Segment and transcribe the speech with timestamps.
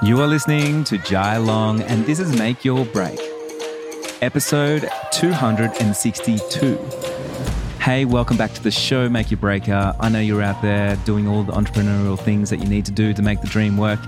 [0.00, 3.18] You are listening to Jai Long, and this is Make Your Break,
[4.22, 6.78] episode 262.
[7.80, 9.96] Hey, welcome back to the show, Make Your Breaker.
[9.98, 13.12] I know you're out there doing all the entrepreneurial things that you need to do
[13.12, 13.98] to make the dream work.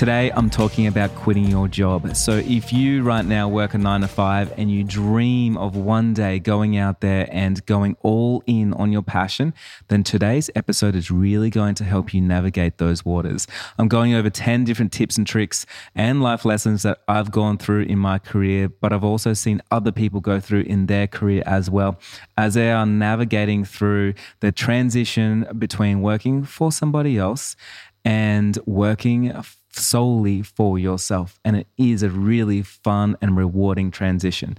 [0.00, 2.16] Today, I'm talking about quitting your job.
[2.16, 6.14] So, if you right now work a nine to five and you dream of one
[6.14, 9.52] day going out there and going all in on your passion,
[9.88, 13.46] then today's episode is really going to help you navigate those waters.
[13.76, 17.82] I'm going over 10 different tips and tricks and life lessons that I've gone through
[17.82, 21.68] in my career, but I've also seen other people go through in their career as
[21.68, 21.98] well
[22.38, 27.54] as they are navigating through the transition between working for somebody else
[28.02, 29.30] and working
[29.72, 31.38] solely for yourself.
[31.44, 34.56] And it is a really fun and rewarding transition.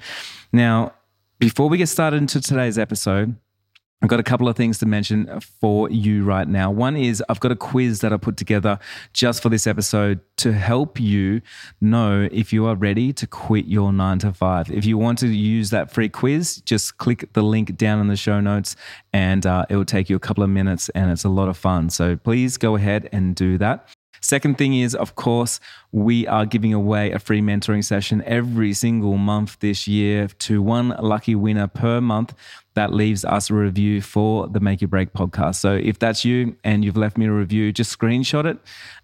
[0.51, 0.93] Now,
[1.39, 3.35] before we get started into today's episode,
[4.03, 6.71] I've got a couple of things to mention for you right now.
[6.71, 8.79] One is I've got a quiz that I put together
[9.13, 11.43] just for this episode to help you
[11.81, 14.71] know if you are ready to quit your nine to five.
[14.71, 18.15] If you want to use that free quiz, just click the link down in the
[18.15, 18.75] show notes
[19.13, 21.55] and uh, it will take you a couple of minutes and it's a lot of
[21.55, 21.91] fun.
[21.91, 23.87] So please go ahead and do that.
[24.21, 25.59] Second thing is, of course,
[25.91, 30.89] we are giving away a free mentoring session every single month this year to one
[30.99, 32.35] lucky winner per month
[32.75, 35.55] that leaves us a review for the Make Your Break podcast.
[35.55, 38.59] So if that's you and you've left me a review, just screenshot it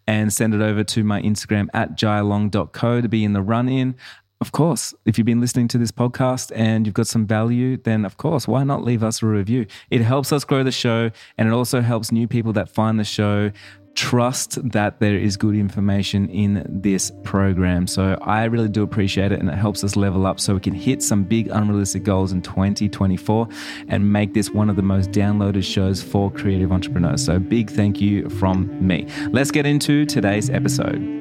[0.06, 3.96] and send it over to my Instagram at jailong.co to be in the run in.
[4.40, 8.06] Of course, if you've been listening to this podcast and you've got some value, then
[8.06, 9.66] of course, why not leave us a review?
[9.90, 13.04] It helps us grow the show and it also helps new people that find the
[13.04, 13.52] show
[13.98, 17.88] trust that there is good information in this program.
[17.88, 20.76] So I really do appreciate it and it helps us level up so we can
[20.76, 23.48] hit some big unrealistic goals in 2024
[23.88, 27.26] and make this one of the most downloaded shows for creative entrepreneurs.
[27.26, 29.08] So big thank you from me.
[29.32, 31.17] Let's get into today's episode.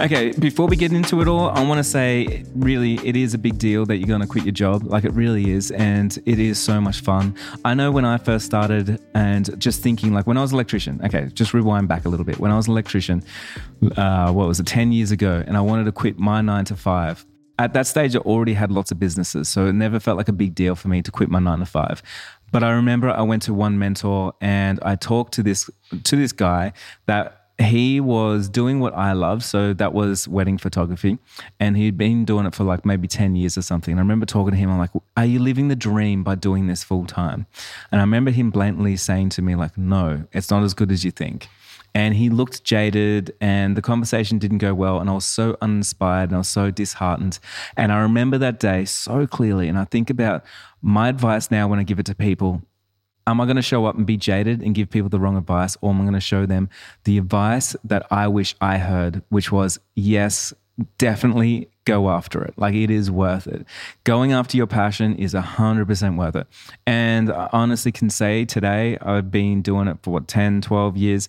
[0.00, 3.38] Okay, before we get into it all, I want to say really, it is a
[3.38, 4.84] big deal that you're going to quit your job.
[4.84, 5.70] Like it really is.
[5.70, 7.36] And it is so much fun.
[7.64, 11.00] I know when I first started and just thinking, like when I was an electrician,
[11.04, 12.38] okay, just rewind back a little bit.
[12.38, 13.22] When I was an electrician,
[13.96, 16.76] uh, what was it, 10 years ago, and I wanted to quit my nine to
[16.76, 17.24] five.
[17.58, 19.48] At that stage, I already had lots of businesses.
[19.48, 21.66] So it never felt like a big deal for me to quit my nine to
[21.66, 22.02] five.
[22.50, 25.70] But I remember I went to one mentor and I talked to this
[26.04, 26.72] to this guy
[27.06, 29.44] that he was doing what I love.
[29.44, 31.18] So that was wedding photography.
[31.60, 33.92] And he'd been doing it for like maybe 10 years or something.
[33.92, 36.66] And I remember talking to him, I'm like, are you living the dream by doing
[36.66, 37.46] this full time?
[37.90, 41.04] And I remember him blatantly saying to me, like, no, it's not as good as
[41.04, 41.48] you think.
[41.94, 44.98] And he looked jaded, and the conversation didn't go well.
[44.98, 47.38] And I was so uninspired and I was so disheartened.
[47.76, 49.68] And I remember that day so clearly.
[49.68, 50.42] And I think about
[50.80, 52.62] my advice now when I give it to people
[53.26, 55.76] am I going to show up and be jaded and give people the wrong advice,
[55.80, 56.68] or am I going to show them
[57.04, 60.52] the advice that I wish I heard, which was yes,
[60.98, 62.54] definitely go after it.
[62.56, 63.66] Like it is worth it.
[64.04, 66.46] Going after your passion is 100% worth it.
[66.86, 71.28] And I honestly can say today, I've been doing it for what, 10, 12 years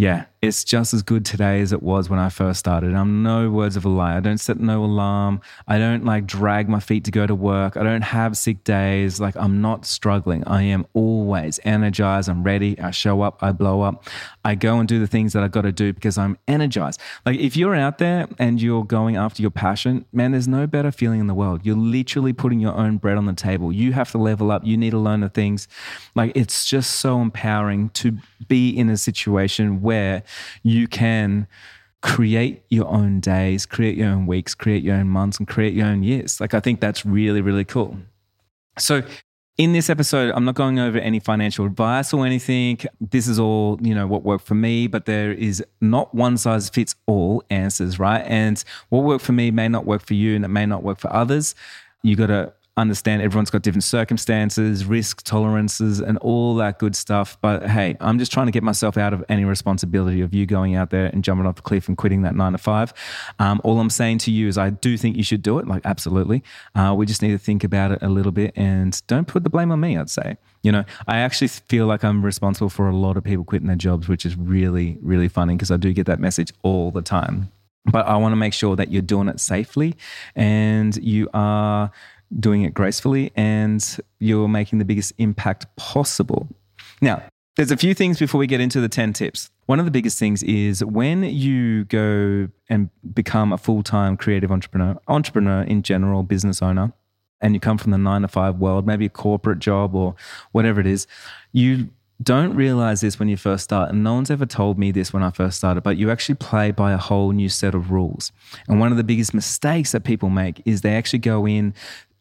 [0.00, 2.94] yeah, it's just as good today as it was when I first started.
[2.94, 4.16] I'm no words of a lie.
[4.16, 5.42] I don't set no alarm.
[5.68, 7.76] I don't like drag my feet to go to work.
[7.76, 9.20] I don't have sick days.
[9.20, 10.42] Like I'm not struggling.
[10.46, 12.30] I am always energized.
[12.30, 12.78] I'm ready.
[12.80, 13.42] I show up.
[13.42, 14.08] I blow up.
[14.42, 17.00] I go and do the things that I've got to do because I'm energized.
[17.26, 20.90] Like if you're out there and you're going after your passion, man, there's no better
[20.90, 21.66] feeling in the world.
[21.66, 23.74] You're literally putting your own bread on the table.
[23.74, 24.64] You have to level up.
[24.64, 25.68] You need to learn the things.
[26.14, 28.16] Like it's just so empowering to
[28.48, 30.22] be in a situation where
[30.62, 31.46] you can
[32.02, 35.86] create your own days, create your own weeks, create your own months, and create your
[35.86, 36.40] own years.
[36.40, 37.98] Like, I think that's really, really cool.
[38.78, 39.02] So,
[39.58, 42.78] in this episode, I'm not going over any financial advice or anything.
[42.98, 46.70] This is all, you know, what worked for me, but there is not one size
[46.70, 48.24] fits all answers, right?
[48.26, 50.98] And what worked for me may not work for you and it may not work
[50.98, 51.54] for others.
[52.02, 57.38] You got to understand everyone's got different circumstances, risk tolerances, and all that good stuff.
[57.40, 60.74] But hey, I'm just trying to get myself out of any responsibility of you going
[60.74, 62.92] out there and jumping off the cliff and quitting that nine to five.
[63.38, 65.66] Um, all I'm saying to you is I do think you should do it.
[65.66, 66.42] Like, absolutely.
[66.74, 69.50] Uh, we just need to think about it a little bit and don't put the
[69.50, 70.36] blame on me, I'd say.
[70.62, 73.76] You know, I actually feel like I'm responsible for a lot of people quitting their
[73.76, 77.50] jobs, which is really, really funny because I do get that message all the time.
[77.86, 79.96] But I want to make sure that you're doing it safely
[80.36, 81.90] and you are
[82.38, 86.48] doing it gracefully, and you're making the biggest impact possible.
[87.00, 87.22] Now,
[87.56, 89.50] there's a few things before we get into the 10 tips.
[89.66, 94.50] One of the biggest things is when you go and become a full time creative
[94.52, 96.92] entrepreneur, entrepreneur in general, business owner,
[97.40, 100.14] and you come from the nine to five world, maybe a corporate job or
[100.52, 101.06] whatever it is,
[101.52, 101.88] you
[102.22, 105.22] don't realize this when you first start, and no one's ever told me this when
[105.22, 108.30] I first started, but you actually play by a whole new set of rules.
[108.68, 111.72] And one of the biggest mistakes that people make is they actually go in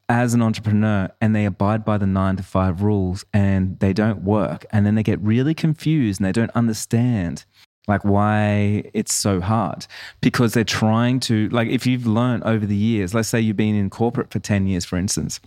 [0.09, 4.23] as an entrepreneur and they abide by the nine to five rules and they don't
[4.23, 4.65] work.
[4.71, 7.45] And then they get really confused and they don't understand
[7.87, 9.87] like why it's so hard
[10.21, 13.73] because they're trying to like if you've learned over the years let's say you've been
[13.73, 15.39] in corporate for 10 years for instance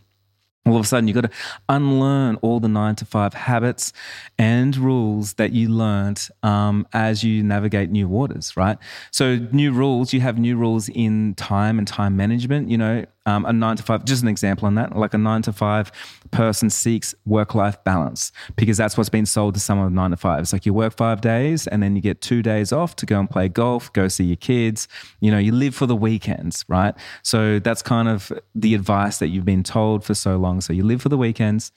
[0.67, 1.31] all of a sudden you've got to
[1.69, 3.93] unlearn all the nine to five habits
[4.39, 8.79] and rules that you learned um, as you navigate new waters right
[9.13, 13.45] so new rules you have new rules in time and time management you know um,
[13.45, 15.93] a nine to five, just an example on that, like a nine to five
[16.31, 20.11] person seeks work life balance because that's what's been sold to some of the nine
[20.11, 20.41] to five.
[20.41, 23.21] It's Like you work five days and then you get two days off to go
[23.21, 24.89] and play golf, go see your kids.
[25.21, 26.95] You know, you live for the weekends, right?
[27.23, 30.61] So that's kind of the advice that you've been told for so long.
[30.61, 31.73] So you live for the weekends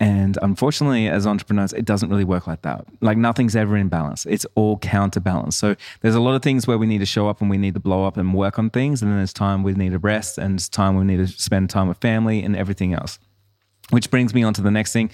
[0.00, 2.86] and unfortunately, as entrepreneurs, it doesn't really work like that.
[3.02, 4.24] Like nothing's ever in balance.
[4.24, 5.56] It's all counterbalance.
[5.56, 7.74] So there's a lot of things where we need to show up and we need
[7.74, 9.02] to blow up and work on things.
[9.02, 11.68] And then there's time we need to rest and it's time we need to spend
[11.68, 13.18] time with family and everything else.
[13.90, 15.10] Which brings me on to the next thing.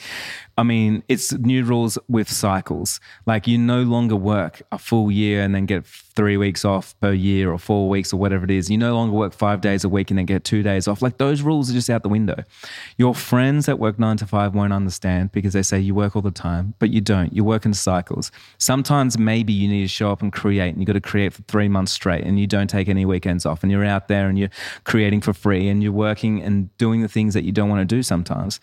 [0.58, 2.98] I mean, it's new rules with cycles.
[3.26, 7.12] Like you no longer work a full year and then get three weeks off per
[7.12, 8.70] year or four weeks or whatever it is.
[8.70, 11.02] You no longer work five days a week and then get two days off.
[11.02, 12.42] Like those rules are just out the window.
[12.96, 16.22] Your friends that work nine to five won't understand because they say you work all
[16.22, 17.34] the time, but you don't.
[17.34, 18.32] You work in cycles.
[18.56, 21.42] Sometimes maybe you need to show up and create and you got to create for
[21.42, 24.38] three months straight and you don't take any weekends off and you're out there and
[24.38, 24.50] you're
[24.84, 27.94] creating for free and you're working and doing the things that you don't want to
[27.94, 28.58] do sometimes.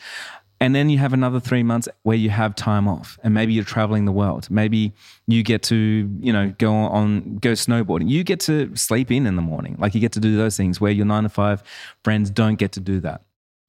[0.64, 3.66] And then you have another three months where you have time off and maybe you're
[3.66, 4.50] traveling the world.
[4.50, 4.94] Maybe
[5.28, 5.76] you get to,
[6.22, 8.10] you know, go on, go snowboarding.
[8.10, 9.76] You get to sleep in in the morning.
[9.78, 11.64] Like you get to do those things where your nine to five
[12.06, 13.24] friends don't get to do that.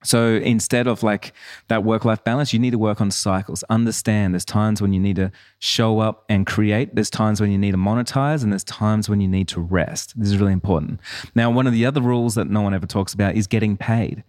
[0.05, 1.33] So instead of like
[1.69, 3.65] that work life balance, you need to work on cycles.
[3.65, 7.59] Understand there's times when you need to show up and create, there's times when you
[7.59, 10.19] need to monetize, and there's times when you need to rest.
[10.19, 11.01] This is really important.
[11.35, 14.23] Now, one of the other rules that no one ever talks about is getting paid.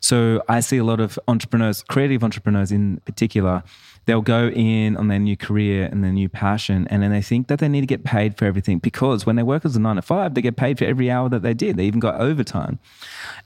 [0.00, 3.62] So I see a lot of entrepreneurs, creative entrepreneurs in particular,
[4.06, 7.48] they'll go in on their new career and their new passion, and then they think
[7.48, 9.96] that they need to get paid for everything because when they work as a nine
[9.96, 11.76] to five, they get paid for every hour that they did.
[11.76, 12.78] They even got overtime.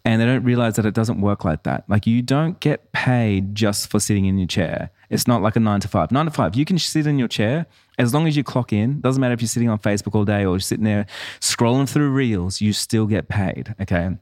[0.05, 1.85] And they don't realize that it doesn't work like that.
[1.89, 4.91] Like you don't get paid just for sitting in your chair.
[5.11, 6.11] It's not like a nine to five.
[6.11, 7.67] Nine to five, you can sit in your chair
[7.99, 9.01] as long as you clock in.
[9.01, 11.07] Doesn't matter if you're sitting on Facebook all day or sitting there
[11.41, 13.75] scrolling through reels, you still get paid.
[13.81, 14.17] Okay.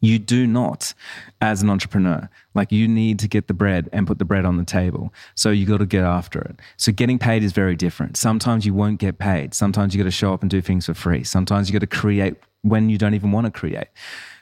[0.00, 0.94] You do not,
[1.40, 4.56] as an entrepreneur, like you need to get the bread and put the bread on
[4.56, 5.12] the table.
[5.34, 6.60] So you got to get after it.
[6.76, 8.16] So getting paid is very different.
[8.16, 9.54] Sometimes you won't get paid.
[9.54, 11.24] Sometimes you got to show up and do things for free.
[11.24, 13.88] Sometimes you got to create when you don't even want to create.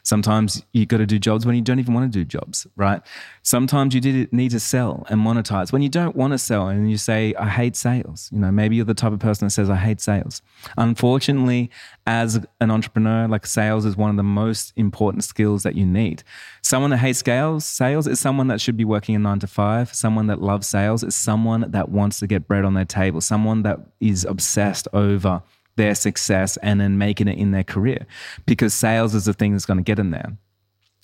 [0.06, 3.03] Sometimes you got to do jobs when you don't even want to do jobs, right?
[3.43, 6.97] Sometimes you need to sell and monetize when you don't want to sell and you
[6.97, 8.31] say, I hate sales.
[8.32, 10.43] You know, maybe you're the type of person that says, I hate sales.
[10.79, 11.70] Unfortunately,
[12.06, 16.23] as an entrepreneur, like sales is one of the most important skills that you need.
[16.62, 19.93] Someone that hates sales, sales is someone that should be working a nine to five.
[19.93, 23.64] Someone that loves sales is someone that wants to get bread on their table, someone
[23.64, 25.43] that is obsessed over
[25.76, 28.06] their success and then making it in their career
[28.46, 30.37] because sales is the thing that's going to get them there.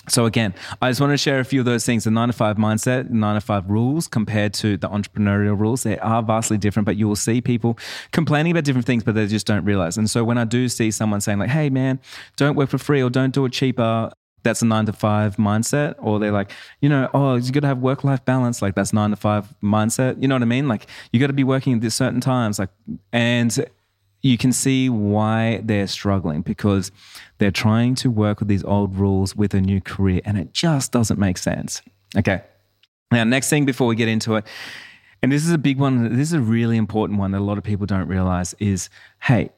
[0.09, 2.05] So again, I just want to share a few of those things.
[2.05, 5.97] The nine to five mindset, nine to five rules compared to the entrepreneurial rules, they
[6.01, 7.79] are vastly different, but you will see people
[8.11, 9.97] complaining about different things, but they just don't realize.
[9.97, 12.01] And so when I do see someone saying like, hey man,
[12.37, 14.11] don't work for free or don't do it cheaper,
[14.43, 15.95] that's a nine to five mindset.
[15.99, 18.61] Or they're like, you know, oh, you got to have work life balance.
[18.61, 20.21] Like that's nine to five mindset.
[20.21, 20.67] You know what I mean?
[20.67, 22.59] Like you got to be working at certain times.
[22.59, 22.71] Like,
[23.13, 23.65] and
[24.23, 26.93] you can see why they're struggling because
[27.39, 30.93] they're trying to work with these old rules with a new career and it just
[30.93, 31.83] doesn't make sense.
[32.17, 32.43] Okay.
[33.11, 34.47] Now, next thing before we get into it,
[35.23, 37.59] and this is a big one, this is a really important one that a lot
[37.59, 38.89] of people don't realize is
[39.23, 39.51] hey,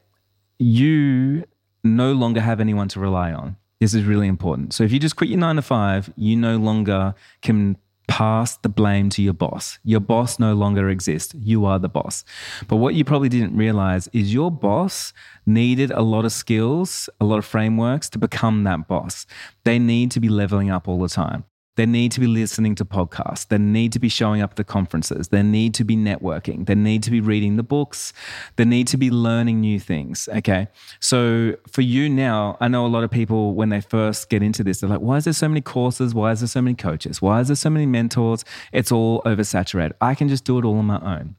[0.59, 1.45] you
[1.83, 3.55] no longer have anyone to rely on.
[3.79, 4.73] This is really important.
[4.73, 7.77] So if you just quit your nine to five, you no longer can
[8.07, 9.79] pass the blame to your boss.
[9.83, 11.33] Your boss no longer exists.
[11.37, 12.23] You are the boss.
[12.67, 15.13] But what you probably didn't realize is your boss
[15.45, 19.25] needed a lot of skills, a lot of frameworks to become that boss.
[19.63, 21.45] They need to be leveling up all the time.
[21.75, 23.47] They need to be listening to podcasts.
[23.47, 25.27] They need to be showing up at the conferences.
[25.27, 26.65] They need to be networking.
[26.65, 28.13] They need to be reading the books.
[28.55, 30.29] They need to be learning new things.
[30.33, 30.67] Okay.
[30.99, 34.63] So for you now, I know a lot of people, when they first get into
[34.63, 36.13] this, they're like, why is there so many courses?
[36.13, 37.21] Why is there so many coaches?
[37.21, 38.45] Why is there so many mentors?
[38.71, 39.93] It's all oversaturated.
[39.99, 41.35] I can just do it all on my own.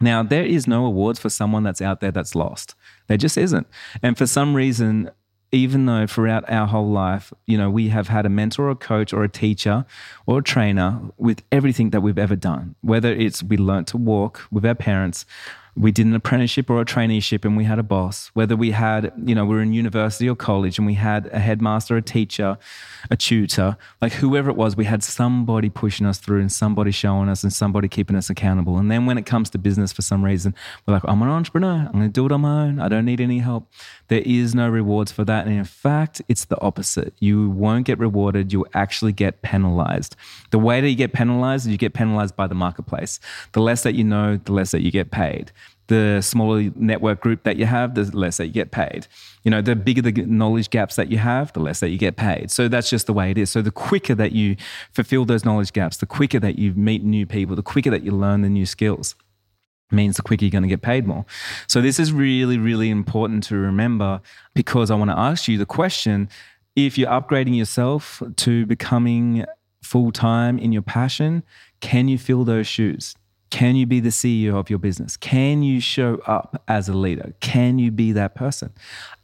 [0.00, 2.74] Now, there is no awards for someone that's out there that's lost.
[3.06, 3.68] There just isn't.
[4.02, 5.10] And for some reason,
[5.52, 8.74] even though throughout our whole life, you know, we have had a mentor or a
[8.74, 9.84] coach or a teacher
[10.26, 14.48] or a trainer with everything that we've ever done, whether it's we learnt to walk
[14.50, 15.26] with our parents
[15.74, 19.10] we did an apprenticeship or a traineeship and we had a boss, whether we had,
[19.24, 22.58] you know, we are in university or college and we had a headmaster, a teacher,
[23.10, 27.30] a tutor, like whoever it was, we had somebody pushing us through and somebody showing
[27.30, 28.76] us and somebody keeping us accountable.
[28.76, 30.54] And then when it comes to business, for some reason,
[30.86, 31.86] we're like, I'm an entrepreneur.
[31.86, 32.78] I'm going to do it on my own.
[32.78, 33.70] I don't need any help.
[34.08, 35.46] There is no rewards for that.
[35.46, 37.14] And in fact, it's the opposite.
[37.18, 38.52] You won't get rewarded.
[38.52, 40.16] You'll actually get penalized.
[40.50, 43.20] The way that you get penalized is you get penalized by the marketplace.
[43.52, 45.50] The less that you know, the less that you get paid
[45.92, 49.06] the smaller network group that you have, the less that you get paid.
[49.44, 52.16] You know, the bigger the knowledge gaps that you have, the less that you get
[52.16, 52.50] paid.
[52.50, 53.50] So that's just the way it is.
[53.50, 54.56] So the quicker that you
[54.92, 58.12] fulfill those knowledge gaps, the quicker that you meet new people, the quicker that you
[58.12, 59.14] learn the new skills
[59.90, 61.26] means the quicker you're going to get paid more.
[61.66, 64.22] So this is really, really important to remember
[64.54, 66.30] because I want to ask you the question
[66.74, 69.44] if you're upgrading yourself to becoming
[69.82, 71.42] full time in your passion,
[71.80, 73.14] can you fill those shoes?
[73.52, 75.18] Can you be the CEO of your business?
[75.18, 77.34] Can you show up as a leader?
[77.40, 78.72] Can you be that person?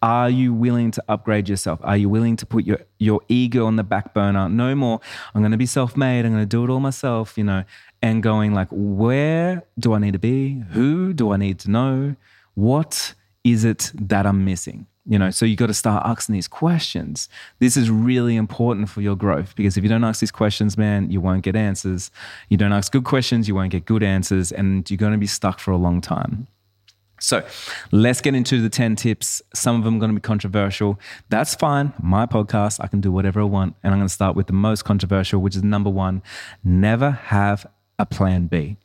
[0.03, 1.81] Are you willing to upgrade yourself?
[1.83, 4.47] Are you willing to put your, your ego on the back burner?
[4.51, 5.01] No more,
[5.35, 6.27] I'm going to be self made.
[6.27, 7.65] I'm going to do it all myself, you know,
[8.03, 10.63] and going like, where do I need to be?
[10.73, 12.15] Who do I need to know?
[12.53, 14.89] What is it that I'm missing?
[15.09, 19.00] You know so you got to start asking these questions this is really important for
[19.00, 22.11] your growth because if you don't ask these questions man you won't get answers
[22.49, 25.27] you don't ask good questions you won't get good answers and you're going to be
[25.27, 26.47] stuck for a long time
[27.21, 27.45] so
[27.91, 29.43] let's get into the 10 tips.
[29.55, 30.99] Some of them are going to be controversial.
[31.31, 31.93] That's fine.
[32.00, 33.75] My podcast, I can do whatever I want.
[33.83, 36.23] And I'm going to start with the most controversial, which is number one
[36.62, 37.67] never have
[37.99, 38.77] a plan B.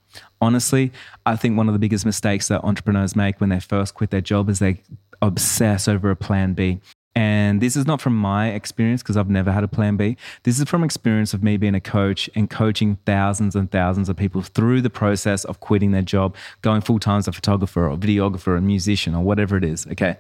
[0.42, 0.92] Honestly,
[1.26, 4.22] I think one of the biggest mistakes that entrepreneurs make when they first quit their
[4.22, 4.82] job is they
[5.24, 6.80] obsess over a plan B.
[7.16, 10.18] And this is not from my experience because I've never had a plan B.
[10.44, 14.18] This is from experience of me being a coach and coaching thousands and thousands of
[14.18, 17.98] people through the process of quitting their job, going full time as a photographer or
[17.98, 19.86] videographer or musician or whatever it is.
[19.88, 20.18] Okay.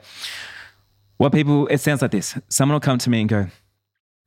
[1.17, 2.37] What people, it sounds like this.
[2.49, 3.47] Someone will come to me and go,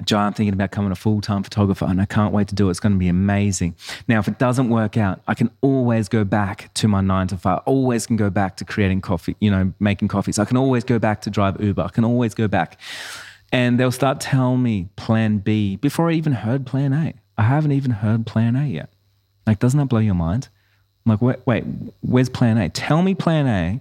[0.04, 2.68] Jai, I'm thinking about becoming a full time photographer and I can't wait to do
[2.68, 2.70] it.
[2.70, 3.74] It's going to be amazing.
[4.06, 7.38] Now, if it doesn't work out, I can always go back to my nine to
[7.38, 7.58] five.
[7.58, 10.38] I always can go back to creating coffee, you know, making coffees.
[10.38, 11.82] I can always go back to drive Uber.
[11.82, 12.78] I can always go back.
[13.52, 17.14] And they'll start telling me plan B before I even heard plan A.
[17.38, 18.90] I haven't even heard plan A yet.
[19.46, 20.48] Like, doesn't that blow your mind?
[21.04, 21.64] I'm like, wait, wait,
[22.00, 22.68] where's plan A?
[22.68, 23.80] Tell me plan A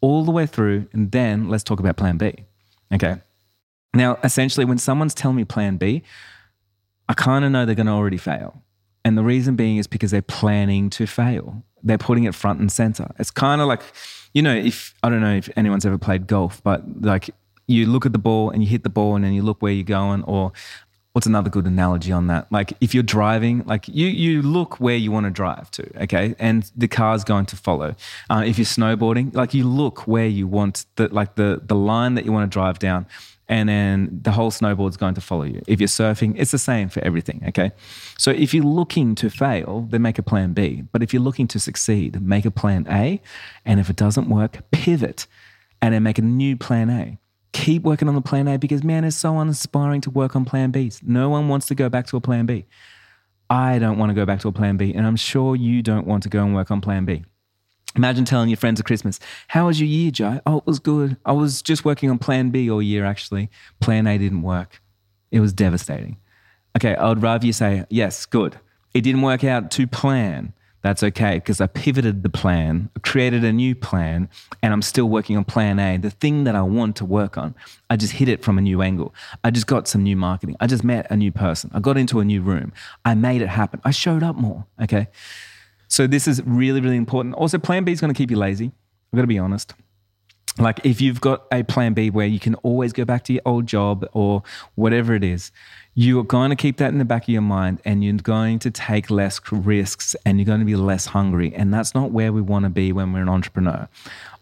[0.00, 2.32] all the way through, and then let's talk about plan B.
[2.92, 3.20] Okay.
[3.94, 6.02] Now, essentially, when someone's telling me plan B,
[7.08, 8.62] I kind of know they're going to already fail.
[9.04, 11.64] And the reason being is because they're planning to fail.
[11.82, 13.10] They're putting it front and center.
[13.18, 13.82] It's kind of like,
[14.34, 17.30] you know, if I don't know if anyone's ever played golf, but like
[17.66, 19.72] you look at the ball and you hit the ball and then you look where
[19.72, 20.52] you're going, or
[21.12, 22.50] what's another good analogy on that?
[22.52, 26.34] Like if you're driving, like you you look where you want to drive to, okay,
[26.38, 27.94] and the car's going to follow.
[28.28, 32.14] Uh, if you're snowboarding, like you look where you want the like the the line
[32.14, 33.06] that you want to drive down
[33.50, 35.60] and then the whole snowboard's going to follow you.
[35.66, 37.72] If you're surfing, it's the same for everything, okay?
[38.16, 40.84] So if you're looking to fail, then make a plan B.
[40.92, 43.20] But if you're looking to succeed, make a plan A.
[43.64, 45.26] And if it doesn't work, pivot
[45.82, 47.18] and then make a new plan A.
[47.52, 50.70] Keep working on the plan A because, man, it's so uninspiring to work on plan
[50.70, 51.02] Bs.
[51.02, 52.66] No one wants to go back to a plan B.
[53.50, 56.06] I don't want to go back to a plan B, and I'm sure you don't
[56.06, 57.24] want to go and work on plan B.
[57.96, 59.18] Imagine telling your friends at Christmas,
[59.48, 60.40] How was your year, Joe?
[60.46, 61.16] Oh, it was good.
[61.24, 63.50] I was just working on plan B all year, actually.
[63.80, 64.80] Plan A didn't work.
[65.30, 66.16] It was devastating.
[66.76, 68.58] Okay, I would rather you say, Yes, good.
[68.94, 70.52] It didn't work out to plan.
[70.82, 74.30] That's okay because I pivoted the plan, created a new plan,
[74.62, 77.54] and I'm still working on plan A, the thing that I want to work on.
[77.90, 79.14] I just hit it from a new angle.
[79.44, 80.56] I just got some new marketing.
[80.58, 81.70] I just met a new person.
[81.74, 82.72] I got into a new room.
[83.04, 83.80] I made it happen.
[83.84, 84.64] I showed up more.
[84.82, 85.08] Okay.
[85.90, 87.34] So this is really, really important.
[87.34, 88.66] Also, plan B is going to keep you lazy.
[89.12, 89.74] I've got to be honest.
[90.58, 93.42] Like if you've got a plan B where you can always go back to your
[93.44, 94.42] old job or
[94.76, 95.50] whatever it is,
[95.94, 98.70] you're going to keep that in the back of your mind and you're going to
[98.70, 101.52] take less risks and you're going to be less hungry.
[101.54, 103.88] And that's not where we want to be when we're an entrepreneur.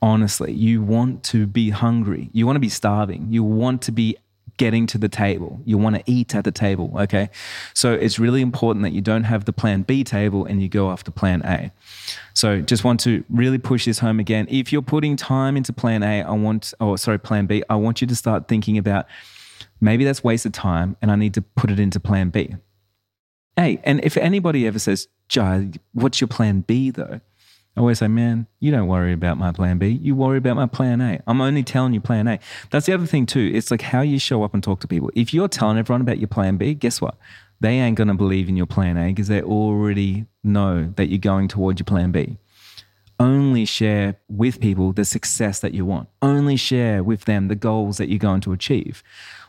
[0.03, 2.31] Honestly, you want to be hungry.
[2.33, 3.27] You want to be starving.
[3.31, 4.17] You want to be
[4.59, 5.61] getting to the table.
[5.65, 7.31] You want to eat at the table, okay?
[7.73, 10.91] So it's really important that you don't have the plan B table and you go
[10.91, 11.73] after plan A.
[12.35, 14.47] So just want to really push this home again.
[14.51, 18.01] If you're putting time into plan A, I want, oh, sorry, plan B, I want
[18.01, 19.07] you to start thinking about
[19.81, 22.57] maybe that's wasted time and I need to put it into plan B.
[23.57, 27.21] Hey, and if anybody ever says, Jai, what's your plan B though?
[27.79, 29.87] I always say, man, you don't worry about my plan B.
[29.87, 31.21] You worry about my plan A.
[31.29, 32.41] I'm only telling you plan A.
[32.71, 33.53] That's the other thing, too.
[33.55, 35.13] It's like how you show up and talk to people.
[35.15, 37.15] If you're telling everyone about your plan B, guess what?
[37.61, 41.21] They ain't going to believe in your plan A because they already know that you're
[41.21, 42.39] going towards your plan B.
[43.21, 46.09] Only share with people the success that you want.
[46.21, 49.05] Only share with them the goals that you're going to achieve.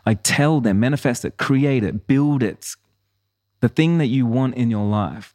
[0.06, 2.76] Like tell them, manifest it, create it, build it.
[3.58, 5.32] The thing that you want in your life.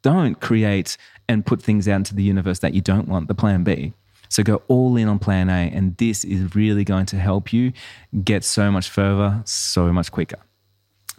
[0.00, 0.96] Don't create
[1.28, 3.92] and put things out into the universe that you don't want, the plan B.
[4.30, 7.72] So go all in on plan A, and this is really going to help you
[8.24, 10.38] get so much further, so much quicker.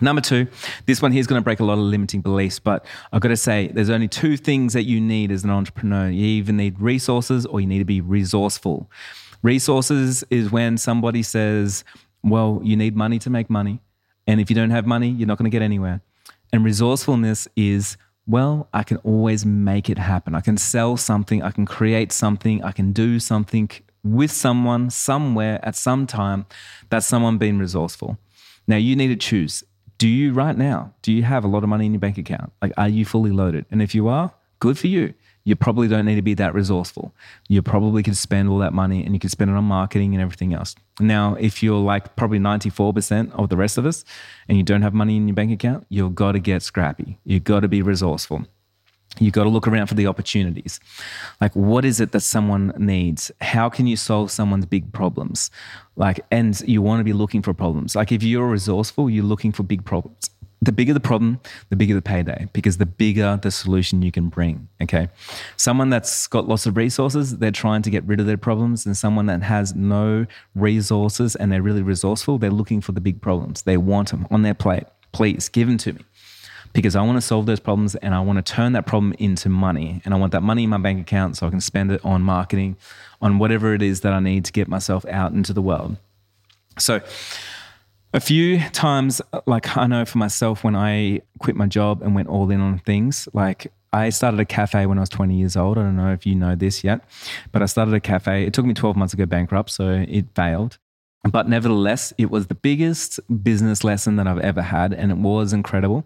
[0.02, 0.48] Number two,
[0.86, 3.30] this one here is going to break a lot of limiting beliefs, but I've got
[3.30, 6.10] to say, there's only two things that you need as an entrepreneur.
[6.10, 8.90] You either need resources or you need to be resourceful.
[9.42, 11.84] Resources is when somebody says,
[12.24, 13.82] well, you need money to make money.
[14.26, 16.02] And if you don't have money, you're not going to get anywhere.
[16.54, 17.98] And resourcefulness is,
[18.30, 20.36] well, I can always make it happen.
[20.36, 23.72] I can sell something, I can create something, I can do something
[24.04, 26.46] with someone somewhere at some time.
[26.90, 28.20] That's someone being resourceful.
[28.68, 29.64] Now you need to choose
[29.98, 32.54] do you right now, do you have a lot of money in your bank account?
[32.62, 33.66] Like, are you fully loaded?
[33.70, 35.14] And if you are, good for you.
[35.50, 37.14] You probably don't need to be that resourceful.
[37.48, 40.22] You probably could spend all that money and you could spend it on marketing and
[40.22, 40.76] everything else.
[41.00, 44.06] Now, if you're like probably 94% of the rest of us
[44.48, 47.18] and you don't have money in your bank account, you've got to get scrappy.
[47.26, 48.46] You've got to be resourceful
[49.18, 50.80] You've got to look around for the opportunities.
[51.42, 53.32] Like, what is it that someone needs?
[53.42, 55.50] How can you solve someone's big problems?
[55.96, 57.96] Like, and you want to be looking for problems.
[57.96, 60.30] Like, if you're resourceful, you're looking for big problems.
[60.62, 61.40] The bigger the problem,
[61.70, 64.68] the bigger the payday, because the bigger the solution you can bring.
[64.82, 65.08] Okay.
[65.56, 68.86] Someone that's got lots of resources, they're trying to get rid of their problems.
[68.86, 70.26] And someone that has no
[70.56, 73.62] resources and they're really resourceful, they're looking for the big problems.
[73.62, 74.84] They want them on their plate.
[75.14, 76.02] Please give them to me
[76.74, 79.50] because I want to solve those problems and I want to turn that problem into
[79.50, 80.02] money.
[80.06, 82.22] And I want that money in my bank account so I can spend it on
[82.22, 82.78] marketing,
[83.22, 85.98] on whatever it is that I need to get myself out into the world.
[86.78, 87.02] So,
[88.14, 92.28] a few times, like I know for myself, when I quit my job and went
[92.28, 95.78] all in on things, like I started a cafe when I was 20 years old.
[95.78, 97.02] I don't know if you know this yet,
[97.52, 98.46] but I started a cafe.
[98.46, 100.78] It took me 12 months to go bankrupt, so it failed.
[101.24, 105.52] But nevertheless, it was the biggest business lesson that I've ever had, and it was
[105.52, 106.06] incredible.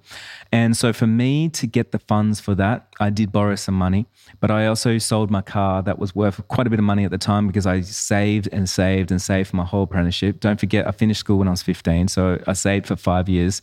[0.51, 4.07] And so, for me to get the funds for that, I did borrow some money,
[4.39, 7.11] but I also sold my car that was worth quite a bit of money at
[7.11, 10.39] the time because I saved and saved and saved for my whole apprenticeship.
[10.39, 13.61] Don't forget, I finished school when I was 15, so I saved for five years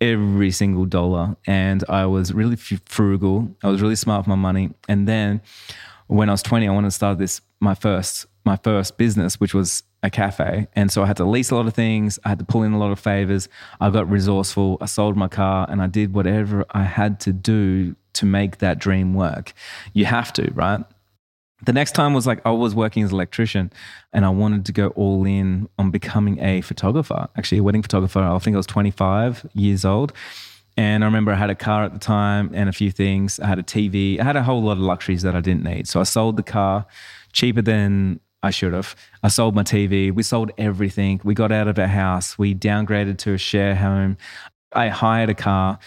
[0.00, 3.54] every single dollar, and I was really frugal.
[3.62, 4.70] I was really smart with my money.
[4.88, 5.42] And then
[6.06, 9.52] when I was 20, I wanted to start this, my first my first business, which
[9.52, 10.68] was a cafe.
[10.74, 12.18] And so I had to lease a lot of things.
[12.24, 13.48] I had to pull in a lot of favors.
[13.80, 14.78] I got resourceful.
[14.80, 18.78] I sold my car and I did whatever I had to do to make that
[18.78, 19.52] dream work.
[19.92, 20.84] You have to, right?
[21.64, 23.72] The next time was like I was working as an electrician
[24.12, 28.20] and I wanted to go all in on becoming a photographer, actually, a wedding photographer.
[28.20, 30.12] I think I was 25 years old.
[30.76, 33.40] And I remember I had a car at the time and a few things.
[33.40, 34.20] I had a TV.
[34.20, 35.88] I had a whole lot of luxuries that I didn't need.
[35.88, 36.86] So I sold the car
[37.32, 38.94] cheaper than I should have.
[39.22, 40.12] I sold my TV.
[40.12, 41.20] We sold everything.
[41.24, 42.38] We got out of our house.
[42.38, 44.16] We downgraded to a share home.
[44.72, 45.78] I hired a car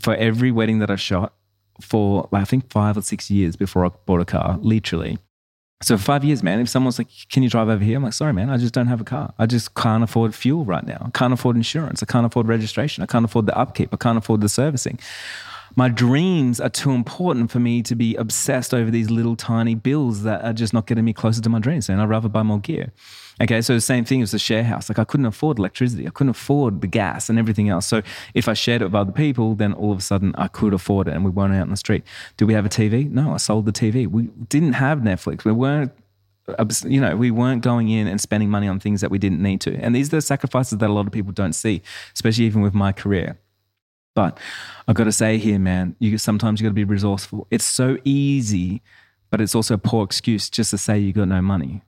[0.00, 1.34] for every wedding that I shot
[1.80, 5.18] for, like, I think, five or six years before I bought a car, literally.
[5.82, 7.96] So five years, man, if someone's like, can you drive over here?
[7.96, 9.34] I'm like, sorry, man, I just don't have a car.
[9.38, 11.02] I just can't afford fuel right now.
[11.06, 12.02] I can't afford insurance.
[12.02, 13.02] I can't afford registration.
[13.02, 13.92] I can't afford the upkeep.
[13.92, 14.98] I can't afford the servicing
[15.76, 20.22] my dreams are too important for me to be obsessed over these little tiny bills
[20.22, 21.88] that are just not getting me closer to my dreams.
[21.88, 22.92] And I'd rather buy more gear.
[23.40, 24.88] Okay, so the same thing as the share house.
[24.88, 27.86] Like I couldn't afford electricity, I couldn't afford the gas and everything else.
[27.86, 28.02] So
[28.34, 31.08] if I shared it with other people, then all of a sudden I could afford
[31.08, 32.04] it, and we weren't out in the street.
[32.36, 33.10] Do we have a TV?
[33.10, 34.06] No, I sold the TV.
[34.06, 35.44] We didn't have Netflix.
[35.44, 35.92] We weren't
[36.84, 39.60] you know, we weren't going in and spending money on things that we didn't need
[39.60, 39.76] to.
[39.76, 41.82] And these are the sacrifices that a lot of people don't see,
[42.14, 43.38] especially even with my career.
[44.14, 44.38] But
[44.86, 47.46] I've got to say here, man, you sometimes you got to be resourceful.
[47.50, 48.82] It's so easy,
[49.30, 51.82] but it's also a poor excuse just to say you got no money.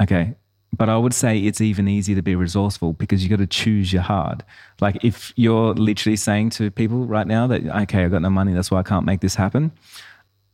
[0.00, 0.34] Okay.
[0.74, 3.92] But I would say it's even easier to be resourceful because you got to choose
[3.92, 4.42] your hard.
[4.80, 8.54] Like if you're literally saying to people right now that, okay, I got no money,
[8.54, 9.70] that's why I can't make this happen.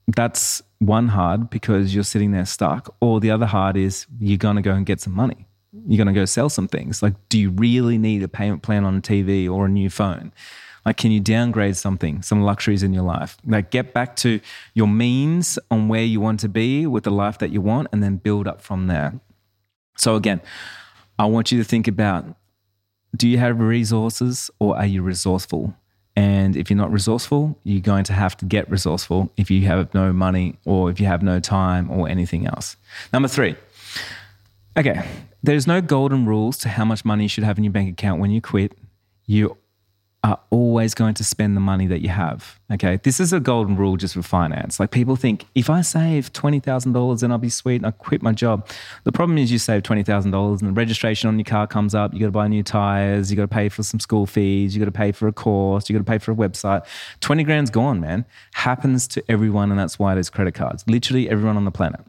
[0.09, 2.95] That's one hard because you're sitting there stuck.
[3.01, 5.48] Or the other hard is you're going to go and get some money
[5.87, 7.03] you're going to go sell some things.
[7.03, 10.33] Like, do you really need a payment plan on a TV or a new phone?
[10.85, 13.37] Like, can you downgrade something, some luxuries in your life?
[13.47, 14.41] Like, get back to
[14.75, 18.03] your means on where you want to be with the life that you want and
[18.03, 19.21] then build up from there.
[19.97, 20.41] So, again,
[21.19, 22.25] I want you to think about
[23.17, 25.75] do you have resources or are you resourceful?
[26.17, 29.93] And if you're not resourceful, you're going to have to get resourceful if you have
[29.95, 32.77] no money or if you have no time or anything else.
[33.13, 33.57] Number three.
[34.77, 35.07] Okay,
[35.43, 38.21] there's no golden rules to how much money you should have in your bank account
[38.21, 38.77] when you quit.
[39.27, 39.57] You
[40.25, 42.59] are always going to spend the money that you have.
[42.73, 42.99] Okay.
[43.05, 44.81] This is a golden rule just for finance.
[44.81, 48.33] Like people think if I save $20,000 then I'll be sweet and I quit my
[48.33, 48.69] job.
[49.05, 52.13] The problem is you save $20,000 and the registration on your car comes up.
[52.13, 53.31] You got to buy new tires.
[53.31, 54.75] You got to pay for some school fees.
[54.75, 55.89] You got to pay for a course.
[55.89, 56.85] You got to pay for a website.
[57.21, 58.25] 20 grand's gone, man.
[58.55, 59.71] Happens to everyone.
[59.71, 60.85] And that's why there's credit cards.
[60.89, 62.01] Literally everyone on the planet.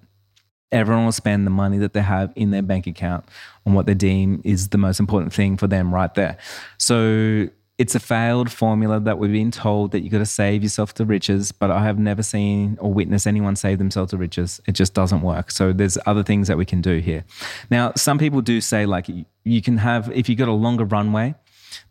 [0.72, 3.26] Everyone will spend the money that they have in their bank account
[3.66, 6.38] on what they deem is the most important thing for them right there.
[6.78, 10.94] So it's a failed formula that we've been told that you got to save yourself
[10.96, 14.60] to riches, but I have never seen or witnessed anyone save themselves to riches.
[14.68, 15.50] It just doesn't work.
[15.50, 17.24] So there's other things that we can do here.
[17.72, 19.08] Now, some people do say like
[19.46, 21.36] you can have if you got a longer runway,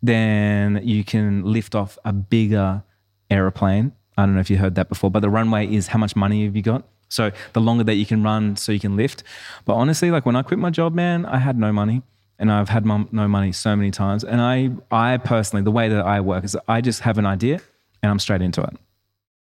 [0.03, 2.83] then you can lift off a bigger
[3.31, 3.91] aeroplane.
[4.15, 6.45] I don't know if you heard that before, but the runway is how much money
[6.45, 6.83] have you got?
[7.09, 9.23] So the longer that you can run, so you can lift.
[9.65, 12.03] But honestly, like when I quit my job, man, I had no money
[12.37, 14.23] and I've had no money so many times.
[14.23, 17.59] And I, I personally, the way that I work is I just have an idea
[18.01, 18.77] and I'm straight into it,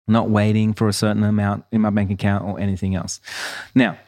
[0.08, 3.20] not waiting for a certain amount in my bank account or anything else.
[3.74, 3.98] Now,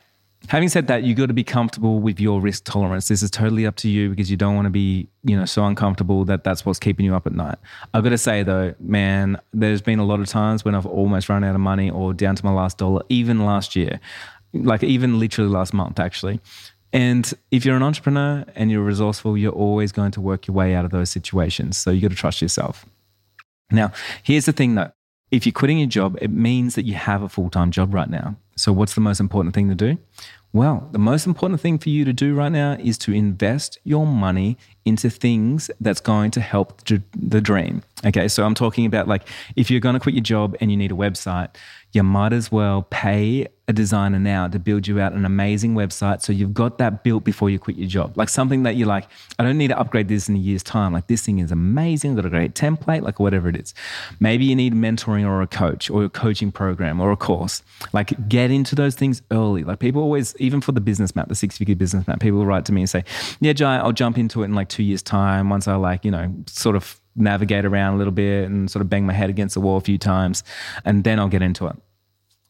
[0.48, 3.08] having said that, you got to be comfortable with your risk tolerance.
[3.08, 5.64] This is totally up to you because you don't want to be, you know, so
[5.64, 7.58] uncomfortable that that's what's keeping you up at night.
[7.92, 11.28] I've got to say though, man, there's been a lot of times when I've almost
[11.28, 14.00] run out of money or down to my last dollar, even last year,
[14.52, 16.40] like even literally last month actually.
[16.92, 20.74] And if you're an entrepreneur and you're resourceful, you're always going to work your way
[20.74, 21.76] out of those situations.
[21.76, 22.84] So you got to trust yourself.
[23.70, 24.90] Now, here's the thing though
[25.30, 28.10] if you're quitting your job, it means that you have a full time job right
[28.10, 28.36] now.
[28.60, 29.96] So, what's the most important thing to do?
[30.52, 34.04] Well, the most important thing for you to do right now is to invest your
[34.04, 37.82] money into things that's going to help the dream.
[38.04, 40.76] Okay, so I'm talking about like if you're going to quit your job and you
[40.76, 41.54] need a website,
[41.92, 46.20] you might as well pay a designer now to build you out an amazing website
[46.20, 48.16] so you've got that built before you quit your job.
[48.18, 50.92] Like something that you're like, I don't need to upgrade this in a year's time.
[50.92, 53.72] Like this thing is amazing, I've got a great template, like whatever it is.
[54.18, 57.62] Maybe you need mentoring or a coach or a coaching program or a course.
[57.92, 59.64] Like get into those things early.
[59.64, 62.64] Like people always, even for the business map, the six figure business map, people write
[62.66, 63.04] to me and say,
[63.40, 66.10] Yeah, Jai, I'll jump into it in like two years' time once I like, you
[66.10, 69.54] know, sort of navigate around a little bit and sort of bang my head against
[69.54, 70.42] the wall a few times,
[70.84, 71.76] and then I'll get into it.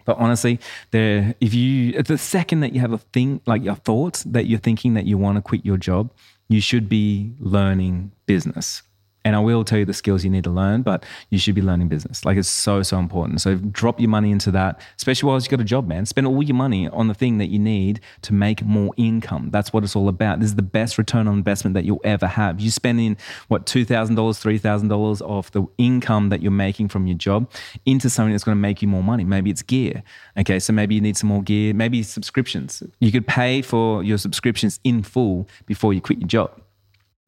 [0.05, 0.59] But honestly,
[0.91, 4.59] there if you the second that you have a thing like your thoughts that you're
[4.59, 6.11] thinking that you want to quit your job,
[6.49, 8.83] you should be learning business.
[9.25, 11.61] And I will tell you the skills you need to learn, but you should be
[11.61, 12.25] learning business.
[12.25, 13.41] Like it's so, so important.
[13.41, 16.07] So drop your money into that, especially while you've got a job, man.
[16.07, 19.51] Spend all your money on the thing that you need to make more income.
[19.51, 20.41] That's what it's all about.
[20.41, 22.61] This is the best return on investment that you'll ever have.
[22.61, 23.17] You spend in
[23.49, 27.51] what, $2,000, $3,000 of the income that you're making from your job
[27.85, 29.25] into something that's going to make you more money.
[29.25, 30.03] Maybe it's gear.
[30.39, 30.59] Okay.
[30.59, 32.83] So maybe you need some more gear, maybe subscriptions.
[33.01, 36.61] You could pay for your subscriptions in full before you quit your job.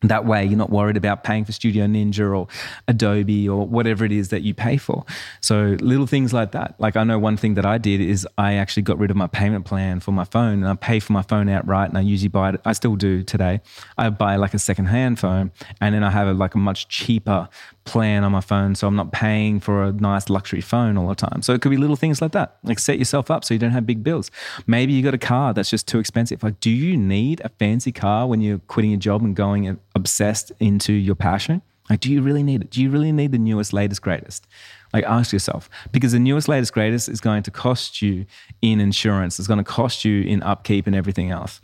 [0.02, 2.48] That way, you're not worried about paying for Studio Ninja or
[2.88, 5.04] Adobe or whatever it is that you pay for.
[5.40, 6.74] So, little things like that.
[6.78, 9.28] Like, I know one thing that I did is I actually got rid of my
[9.28, 11.88] payment plan for my phone and I pay for my phone outright.
[11.88, 13.60] And I usually buy it, I still do today.
[13.96, 17.48] I buy like a secondhand phone and then I have a, like a much cheaper
[17.84, 21.14] plan on my phone so I'm not paying for a nice luxury phone all the
[21.14, 21.42] time.
[21.42, 22.58] So it could be little things like that.
[22.62, 24.30] Like set yourself up so you don't have big bills.
[24.66, 26.42] Maybe you got a car that's just too expensive.
[26.42, 30.52] Like do you need a fancy car when you're quitting your job and going obsessed
[30.60, 31.62] into your passion?
[31.90, 32.70] Like do you really need it?
[32.70, 34.46] Do you really need the newest latest greatest?
[34.92, 38.26] Like ask yourself because the newest latest greatest is going to cost you
[38.60, 39.38] in insurance.
[39.38, 41.61] It's going to cost you in upkeep and everything else.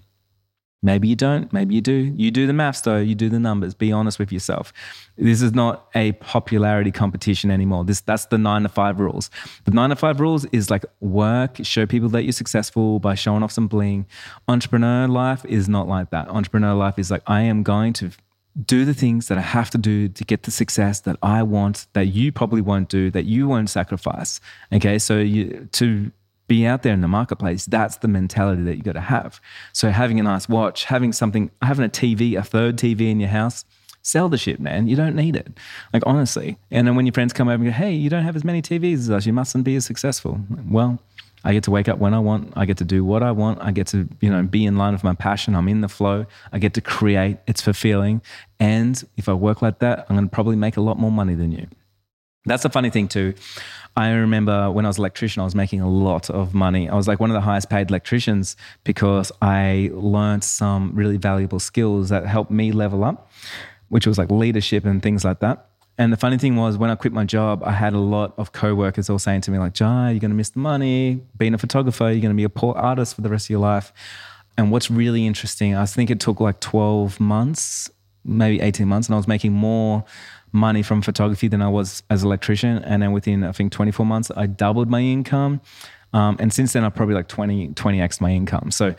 [0.81, 1.53] Maybe you don't.
[1.53, 2.13] Maybe you do.
[2.17, 2.99] You do the maths though.
[2.99, 3.75] You do the numbers.
[3.75, 4.73] Be honest with yourself.
[5.17, 7.85] This is not a popularity competition anymore.
[7.85, 9.29] This that's the nine to five rules.
[9.65, 13.43] The nine to five rules is like work, show people that you're successful by showing
[13.43, 14.07] off some bling.
[14.47, 16.29] Entrepreneur life is not like that.
[16.29, 18.13] Entrepreneur life is like I am going to
[18.65, 21.87] do the things that I have to do to get the success that I want,
[21.93, 24.41] that you probably won't do, that you won't sacrifice.
[24.73, 26.13] Okay, so you to
[26.49, 29.41] be out there in the marketplace, that's the mentality that you got to have.
[29.73, 33.29] So having a nice watch, having something, having a TV, a third TV in your
[33.29, 33.65] house,
[34.03, 34.89] sell the shit, man.
[34.89, 35.49] You don't need it.
[35.93, 36.57] Like honestly.
[36.71, 38.63] And then when your friends come over and go, hey, you don't have as many
[38.63, 40.41] TVs as us, you mustn't be as successful.
[40.69, 40.99] Well,
[41.45, 42.53] I get to wake up when I want.
[42.57, 43.63] I get to do what I want.
[43.63, 45.55] I get to, you know, be in line with my passion.
[45.55, 46.27] I'm in the flow.
[46.53, 47.39] I get to create.
[47.47, 48.23] It's fulfilling.
[48.59, 51.35] And if I work like that, I'm going to probably make a lot more money
[51.35, 51.69] than you.
[52.45, 53.35] That's a funny thing too.
[53.99, 56.89] I remember when I was an electrician, I was making a lot of money.
[56.89, 61.59] I was like one of the highest paid electricians because I learned some really valuable
[61.59, 63.29] skills that helped me level up,
[63.89, 65.67] which was like leadership and things like that.
[65.99, 68.53] And the funny thing was, when I quit my job, I had a lot of
[68.53, 71.21] co-workers all saying to me, like, Jai, you're going to miss the money.
[71.37, 73.59] Being a photographer, you're going to be a poor artist for the rest of your
[73.59, 73.93] life.
[74.57, 77.91] And what's really interesting, I think it took like 12 months,
[78.25, 80.05] maybe 18 months, and I was making more
[80.53, 82.79] money from photography than I was as an electrician.
[82.79, 85.61] And then within, I think, 24 months, I doubled my income.
[86.13, 88.71] Um, and since then, I've probably like 20, 20x my income.
[88.71, 88.95] So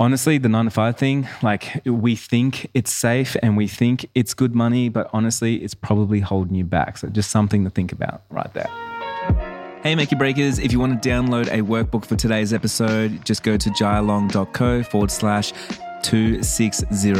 [0.00, 4.34] honestly, the nine to five thing, like we think it's safe and we think it's
[4.34, 6.98] good money, but honestly, it's probably holding you back.
[6.98, 8.70] So just something to think about right there.
[9.82, 13.42] Hey, Make It Breakers, if you want to download a workbook for today's episode, just
[13.42, 15.52] go to jailong.co forward slash
[16.04, 17.12] 260.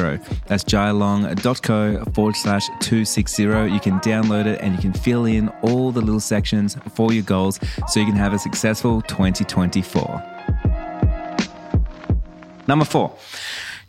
[0.47, 3.43] That's jailong.co forward slash 260.
[3.43, 7.25] You can download it and you can fill in all the little sections for your
[7.25, 10.23] goals so you can have a successful 2024.
[12.67, 13.17] Number four,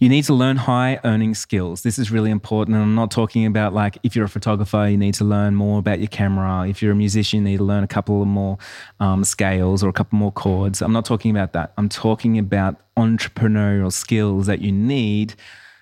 [0.06, 1.82] you need to learn high earning skills.
[1.82, 2.76] This is really important.
[2.76, 5.80] And I'm not talking about like if you're a photographer, you need to learn more
[5.80, 6.70] about your camera.
[6.70, 8.60] If you're a musician, you need to learn a couple of more
[9.00, 10.84] um, scales or a couple more chords.
[10.84, 11.74] I'm not talking about that.
[11.80, 15.34] I'm talking about entrepreneurial skills that you need,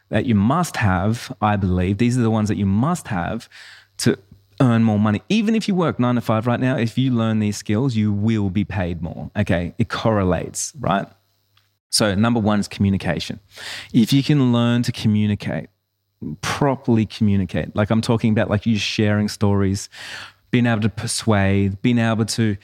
[0.07, 1.97] that you must have, I believe.
[1.97, 3.49] These are the ones that you must have
[3.97, 4.17] to
[4.62, 5.21] earn more money.
[5.27, 8.13] Even if you work nine to five right now, if you learn these skills, you
[8.13, 9.31] will be paid more.
[9.36, 9.75] Okay.
[9.77, 11.07] It correlates, right?
[11.93, 13.39] So, number one is communication.
[13.93, 15.69] If you can learn to communicate,
[16.41, 19.89] properly communicate, like I'm talking about, like you sharing stories,
[20.49, 22.58] being able to persuade, being able to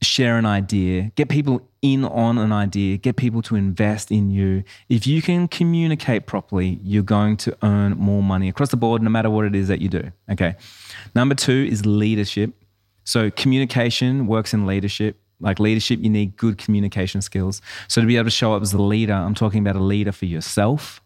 [0.00, 4.64] share an idea, get people in on an idea, get people to invest in you.
[4.88, 9.10] If you can communicate properly, you're going to earn more money across the board, no
[9.10, 10.10] matter what it is that you do.
[10.30, 10.56] Okay.
[11.14, 12.54] Number two is leadership.
[13.04, 15.20] So, communication works in leadership.
[15.40, 17.62] Like leadership, you need good communication skills.
[17.88, 20.12] So to be able to show up as a leader, I'm talking about a leader
[20.12, 21.00] for yourself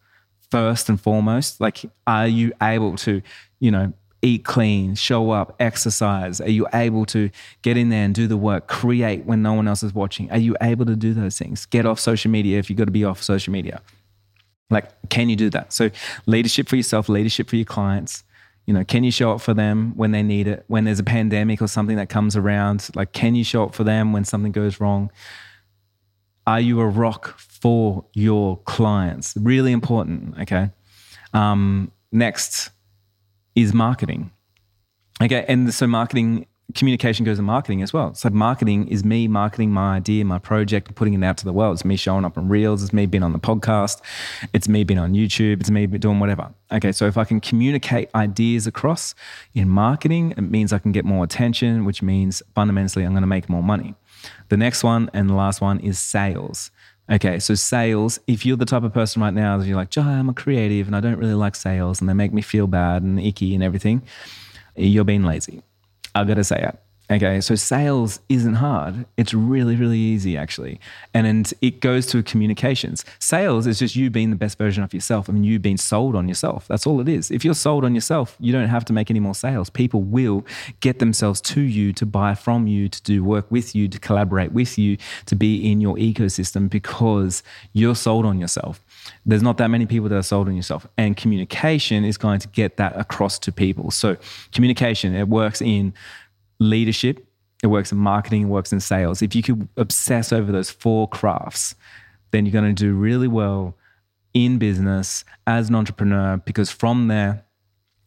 [0.51, 1.61] first and foremost.
[1.61, 3.23] Like, are you able to,
[3.61, 3.93] you know,
[4.23, 6.41] eat clean, show up, exercise?
[6.41, 7.31] Are you able to
[7.63, 10.31] get in there and do the work, create when no one else is watching?
[10.31, 11.67] Are you able to do those things?
[11.67, 13.81] Get off social media if you've got to be off social media.
[14.71, 15.73] Like, can you do that?
[15.73, 15.91] So,
[16.27, 18.25] leadership for yourself, leadership for your clients,
[18.67, 20.65] you know can you show up for them when they need it?
[20.69, 23.85] When there's a pandemic or something that comes around like can you show up for
[23.85, 25.11] them when something goes wrong?
[26.47, 29.37] Are you a rock for your clients?
[29.41, 30.71] Really important okay?
[31.33, 32.71] Um, next
[33.55, 34.31] is marketing.
[35.23, 38.15] Okay and so marketing communication goes in marketing as well.
[38.15, 41.75] So marketing is me marketing my idea, my project, putting it out to the world.
[41.75, 42.83] It's me showing up on Reels.
[42.83, 44.01] It's me being on the podcast.
[44.53, 45.61] It's me being on YouTube.
[45.61, 46.53] It's me doing whatever.
[46.73, 49.15] Okay, so if I can communicate ideas across
[49.55, 53.29] in marketing, it means I can get more attention, which means fundamentally I'm going to
[53.29, 53.95] make more money.
[54.49, 56.71] The next one and the last one is sales.
[57.11, 60.03] Okay, so sales, if you're the type of person right now that you're like, Jai,
[60.03, 63.03] I'm a creative and I don't really like sales and they make me feel bad
[63.03, 64.03] and icky and everything,
[64.75, 65.63] you're being lazy
[66.15, 66.79] I gotta say it.
[67.11, 69.05] Okay, so sales isn't hard.
[69.19, 70.81] It's really, really easy actually.
[71.13, 73.05] And, and it goes to communications.
[73.19, 75.29] Sales is just you being the best version of yourself.
[75.29, 76.67] I mean, you being sold on yourself.
[76.67, 77.31] That's all it is.
[77.31, 79.69] If you're sold on yourself, you don't have to make any more sales.
[79.69, 80.47] People will
[80.81, 84.53] get themselves to you to buy from you, to do work with you, to collaborate
[84.53, 84.97] with you,
[85.27, 87.43] to be in your ecosystem because
[87.75, 88.83] you're sold on yourself.
[89.27, 90.87] There's not that many people that are sold on yourself.
[90.97, 93.91] And communication is going to get that across to people.
[93.91, 94.17] So
[94.53, 95.95] communication, it works in
[96.59, 97.27] leadership,
[97.63, 99.23] it works in marketing, it works in sales.
[99.23, 101.75] If you could obsess over those four crafts,
[102.31, 103.77] then you're going to do really well
[104.33, 107.45] in business as an entrepreneur because from there,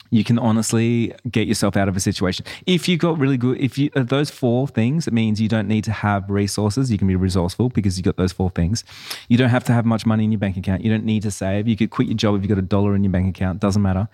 [0.09, 2.45] you can honestly get yourself out of a situation.
[2.65, 5.67] If you got really good, if you uh, those four things, it means you don't
[5.67, 6.91] need to have resources.
[6.91, 8.83] You can be resourceful because you got those four things.
[9.27, 10.83] You don't have to have much money in your bank account.
[10.83, 11.67] You don't need to save.
[11.67, 13.59] You could quit your job if you got a dollar in your bank account.
[13.59, 14.07] Doesn't matter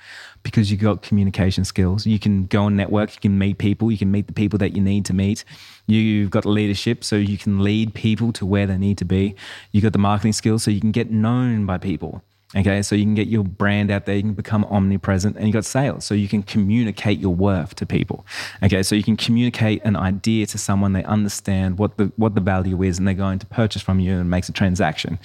[0.43, 2.05] because you got communication skills.
[2.05, 3.13] You can go and network.
[3.15, 3.91] You can meet people.
[3.91, 5.43] You can meet the people that you need to meet.
[5.87, 9.35] You've got leadership, so you can lead people to where they need to be.
[9.71, 12.23] You've got the marketing skills, so you can get known by people.
[12.55, 15.53] Okay, so you can get your brand out there, you can become omnipresent, and you
[15.53, 18.25] got sales, so you can communicate your worth to people.
[18.61, 22.41] Okay, so you can communicate an idea to someone, they understand what the what the
[22.41, 25.17] value is, and they're going to purchase from you and makes a transaction.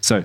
[0.00, 0.24] So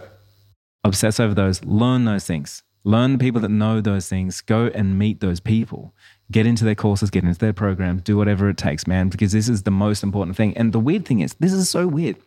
[0.83, 4.97] obsess over those, learn those things, learn the people that know those things, go and
[4.97, 5.93] meet those people.
[6.29, 9.47] Get into their courses, get into their programs, do whatever it takes, man, because this
[9.47, 10.57] is the most important thing.
[10.57, 12.17] And the weird thing is, this is so weird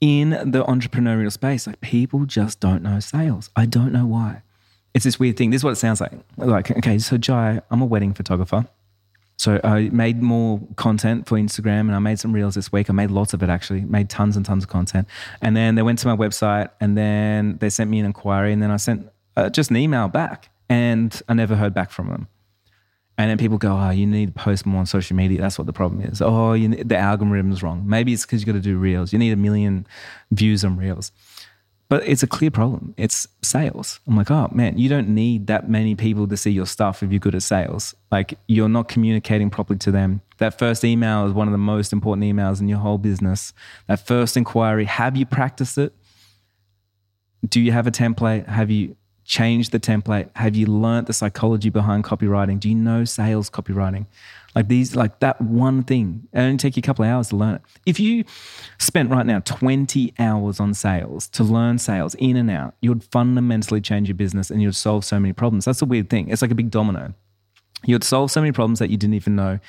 [0.00, 3.50] in the entrepreneurial space, like people just don't know sales.
[3.54, 4.42] I don't know why.
[4.94, 5.50] It's this weird thing.
[5.50, 6.12] This is what it sounds like.
[6.36, 8.66] Like, okay, so Jai, I'm a wedding photographer.
[9.36, 12.90] So I made more content for Instagram and I made some reels this week.
[12.90, 15.08] I made lots of it actually, made tons and tons of content.
[15.40, 18.62] And then they went to my website and then they sent me an inquiry and
[18.62, 22.28] then I sent uh, just an email back and I never heard back from them.
[23.20, 25.42] And then people go, oh, you need to post more on social media.
[25.42, 26.22] That's what the problem is.
[26.22, 27.82] Oh, you need, the algorithm's wrong.
[27.86, 29.12] Maybe it's because you got to do reels.
[29.12, 29.86] You need a million
[30.30, 31.12] views on reels.
[31.90, 32.94] But it's a clear problem.
[32.96, 34.00] It's sales.
[34.06, 37.10] I'm like, oh man, you don't need that many people to see your stuff if
[37.10, 37.94] you're good at sales.
[38.10, 40.22] Like you're not communicating properly to them.
[40.38, 43.52] That first email is one of the most important emails in your whole business.
[43.86, 45.92] That first inquiry, have you practiced it?
[47.46, 48.46] Do you have a template?
[48.46, 48.96] Have you
[49.30, 50.28] changed the template?
[50.34, 52.58] Have you learnt the psychology behind copywriting?
[52.58, 54.06] Do you know sales copywriting?
[54.56, 57.36] Like these, like that one thing, it only take you a couple of hours to
[57.36, 57.62] learn it.
[57.86, 58.24] If you
[58.78, 63.04] spent right now 20 hours on sales to learn sales in and out, you would
[63.04, 65.64] fundamentally change your business and you'd solve so many problems.
[65.64, 66.28] That's a weird thing.
[66.28, 67.14] It's like a big domino.
[67.84, 69.60] You'd solve so many problems that you didn't even know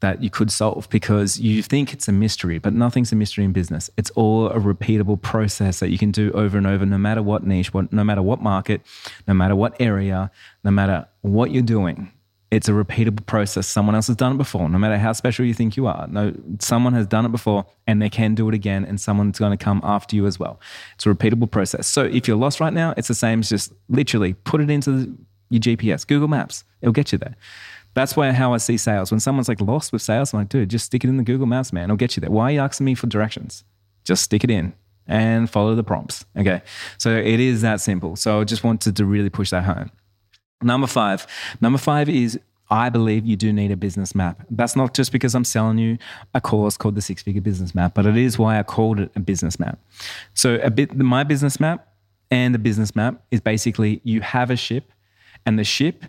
[0.00, 3.52] that you could solve because you think it's a mystery, but nothing's a mystery in
[3.52, 3.90] business.
[3.96, 7.44] It's all a repeatable process that you can do over and over, no matter what
[7.44, 8.82] niche, what, no matter what market,
[9.26, 10.30] no matter what area,
[10.64, 12.12] no matter what you're doing.
[12.50, 13.66] It's a repeatable process.
[13.66, 16.06] Someone else has done it before, no matter how special you think you are.
[16.08, 19.56] No, someone has done it before and they can do it again, and someone's going
[19.56, 20.60] to come after you as well.
[20.94, 21.88] It's a repeatable process.
[21.88, 25.16] So if you're lost right now, it's the same as just literally put it into
[25.50, 26.64] your GPS, Google Maps.
[26.82, 27.36] It'll get you there.
[27.96, 29.10] That's why how I see sales.
[29.10, 31.46] When someone's like lost with sales, I'm like, dude, just stick it in the Google
[31.46, 31.84] Maps, man.
[31.84, 32.30] It'll get you there.
[32.30, 33.64] Why are you asking me for directions?
[34.04, 34.74] Just stick it in
[35.06, 36.26] and follow the prompts.
[36.36, 36.60] Okay.
[36.98, 38.14] So it is that simple.
[38.14, 39.90] So I just wanted to really push that home.
[40.60, 41.26] Number five.
[41.62, 44.44] Number five is I believe you do need a business map.
[44.50, 45.96] That's not just because I'm selling you
[46.34, 49.10] a course called the Six Figure Business Map, but it is why I called it
[49.16, 49.78] a business map.
[50.34, 51.88] So a bit my business map
[52.30, 54.92] and the business map is basically you have a ship
[55.46, 56.04] and the ship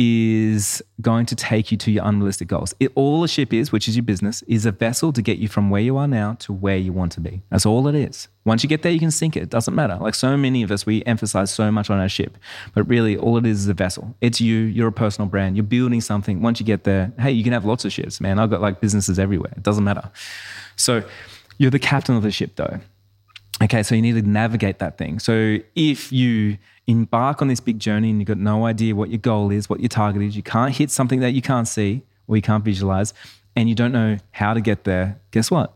[0.00, 2.72] is going to take you to your unrealistic goals.
[2.78, 5.48] It, all a ship is, which is your business, is a vessel to get you
[5.48, 7.42] from where you are now to where you want to be.
[7.50, 8.28] That's all it is.
[8.44, 9.42] Once you get there, you can sink it.
[9.42, 9.96] It doesn't matter.
[10.00, 12.38] Like so many of us, we emphasize so much on our ship,
[12.74, 14.14] but really all it is is a vessel.
[14.20, 14.58] It's you.
[14.58, 15.56] You're a personal brand.
[15.56, 16.42] You're building something.
[16.42, 18.38] Once you get there, hey, you can have lots of ships, man.
[18.38, 19.52] I've got like businesses everywhere.
[19.56, 20.08] It doesn't matter.
[20.76, 21.02] So
[21.56, 22.78] you're the captain of the ship, though.
[23.60, 25.18] Okay, so you need to navigate that thing.
[25.18, 29.18] So if you embark on this big journey and you've got no idea what your
[29.18, 32.34] goal is, what your target is, you can't hit something that you can't see or
[32.34, 33.14] you can't visualize,
[33.54, 35.74] and you don't know how to get there, guess what?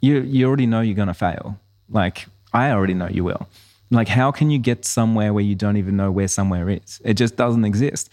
[0.00, 1.58] You, you already know you're going to fail.
[1.88, 3.48] Like, I already know you will.
[3.90, 7.00] Like, how can you get somewhere where you don't even know where somewhere is?
[7.04, 8.10] It just doesn't exist.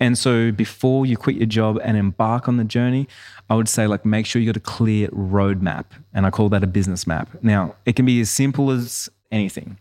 [0.00, 3.06] And so before you quit your job and embark on the journey,
[3.48, 5.84] I would say like make sure you got a clear roadmap.
[6.12, 7.28] And I call that a business map.
[7.42, 9.78] Now, it can be as simple as anything.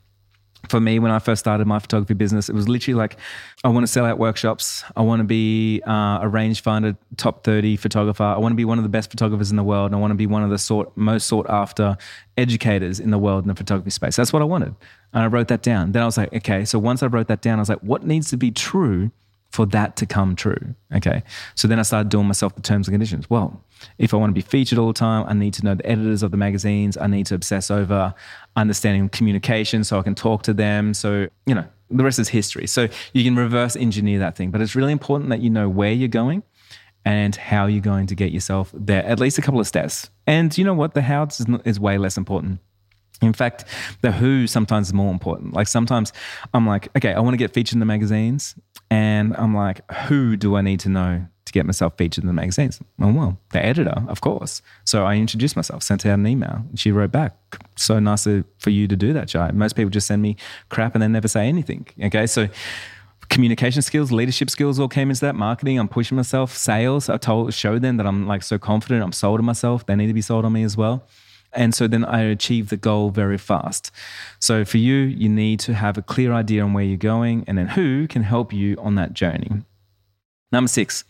[0.72, 3.18] For me, when I first started my photography business, it was literally like,
[3.66, 4.86] I want to sell out workshops.
[4.96, 8.24] I want to be uh, a rangefinder top 30 photographer.
[8.24, 9.94] I want to be one of the best photographers in the world.
[9.94, 11.98] I want to be one of the sort, most sought after
[12.38, 14.16] educators in the world in the photography space.
[14.16, 14.74] That's what I wanted.
[15.12, 15.92] And I wrote that down.
[15.92, 18.06] Then I was like, okay, so once I wrote that down, I was like, what
[18.06, 19.12] needs to be true
[19.52, 20.76] for that to come true.
[20.96, 21.24] Okay.
[21.56, 23.30] So then I started doing myself the terms and conditions.
[23.30, 23.64] Well,
[23.98, 26.24] if I want to be featured all the time, I need to know the editors
[26.24, 26.98] of the magazines.
[26.98, 28.14] I need to obsess over
[28.56, 30.94] understanding communication so I can talk to them.
[30.94, 32.68] So, you know, the rest is history.
[32.68, 34.52] So you can reverse engineer that thing.
[34.52, 36.44] But it's really important that you know where you're going
[37.04, 40.10] and how you're going to get yourself there, at least a couple of steps.
[40.28, 40.94] And you know what?
[40.94, 41.28] The how
[41.66, 42.60] is, way less important.
[43.22, 43.66] In fact,
[44.02, 45.54] the who sometimes is more important.
[45.54, 46.12] Like sometimes
[46.54, 48.56] I'm like, okay, I want to get featured in the magazines.
[48.90, 52.34] And I'm like, who do I need to know to get myself featured in the
[52.34, 52.82] magazines?
[53.00, 54.62] Oh, well, the editor, of course.
[54.86, 56.64] So I introduced myself, sent out an email.
[56.76, 57.36] She wrote back,
[57.76, 59.52] so nice for you to do that, Jai.
[59.52, 60.36] Most people just send me
[60.70, 61.88] crap and then never say anything.
[62.04, 62.26] Okay.
[62.26, 62.50] So
[63.30, 65.36] communication skills, leadership skills all came into that.
[65.36, 66.56] Marketing, I'm pushing myself.
[66.58, 69.04] Sales, I told, showed them that I'm like so confident.
[69.04, 69.86] I'm sold on myself.
[69.86, 71.08] They need to be sold on me as well.
[71.54, 73.92] And so then I achieve the goal very fast.
[74.40, 77.58] So for you, you need to have a clear idea on where you're going and
[77.58, 79.52] then who can help you on that journey.
[80.52, 81.04] Number six,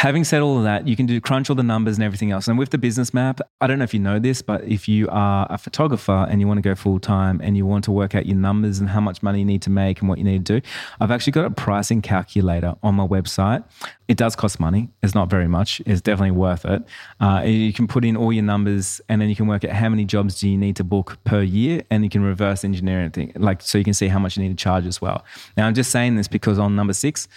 [0.00, 2.48] Having said all of that, you can do crunch all the numbers and everything else.
[2.48, 5.06] And with the business map, I don't know if you know this, but if you
[5.10, 8.14] are a photographer and you want to go full time and you want to work
[8.14, 10.46] out your numbers and how much money you need to make and what you need
[10.46, 10.66] to do,
[11.00, 13.62] I've actually got a pricing calculator on my website.
[14.08, 14.88] It does cost money.
[15.02, 15.82] It's not very much.
[15.84, 16.82] It's definitely worth it.
[17.20, 19.90] Uh, you can put in all your numbers and then you can work out how
[19.90, 23.32] many jobs do you need to book per year and you can reverse engineer anything
[23.36, 25.26] like so you can see how much you need to charge as well.
[25.58, 27.28] Now I'm just saying this because on number six,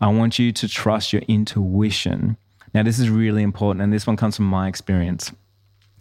[0.00, 2.36] I want you to trust your intuition.
[2.74, 5.32] Now, this is really important, and this one comes from my experience.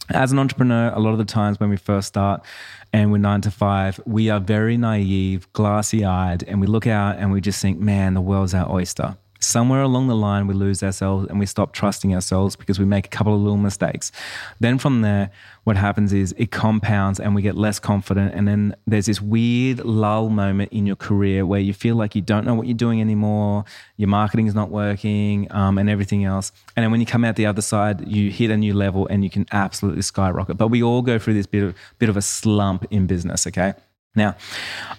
[0.09, 2.45] As an entrepreneur, a lot of the times when we first start
[2.93, 7.17] and we're nine to five, we are very naive, glassy eyed, and we look out
[7.17, 9.17] and we just think, man, the world's our oyster.
[9.45, 13.05] Somewhere along the line, we lose ourselves and we stop trusting ourselves because we make
[13.05, 14.11] a couple of little mistakes.
[14.59, 15.29] Then from there,
[15.65, 18.33] what happens is it compounds and we get less confident.
[18.33, 22.21] And then there's this weird lull moment in your career where you feel like you
[22.21, 23.65] don't know what you're doing anymore,
[23.97, 26.51] your marketing is not working, um, and everything else.
[26.75, 29.23] And then when you come out the other side, you hit a new level and
[29.23, 30.57] you can absolutely skyrocket.
[30.57, 33.75] But we all go through this bit of, bit of a slump in business, okay?
[34.15, 34.35] Now,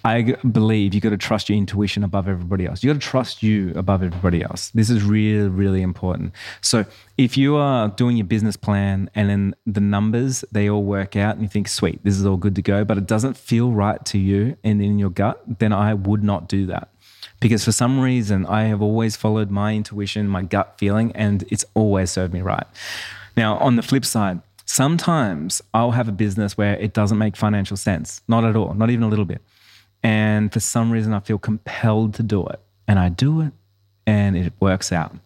[0.05, 2.83] I believe you got to trust your intuition above everybody else.
[2.83, 4.71] You got to trust you above everybody else.
[4.71, 6.33] This is really, really important.
[6.61, 6.85] So,
[7.17, 11.35] if you are doing your business plan and then the numbers they all work out,
[11.35, 14.05] and you think, "Sweet, this is all good to go," but it doesn't feel right
[14.07, 16.89] to you and in your gut, then I would not do that.
[17.41, 21.65] Because for some reason, I have always followed my intuition, my gut feeling, and it's
[21.75, 22.67] always served me right.
[23.37, 27.77] Now, on the flip side, Sometimes I'll have a business where it doesn't make financial
[27.77, 29.41] sense, not at all, not even a little bit.
[30.03, 32.61] And for some reason, I feel compelled to do it.
[32.89, 33.53] And I do it
[34.07, 35.17] and it works out.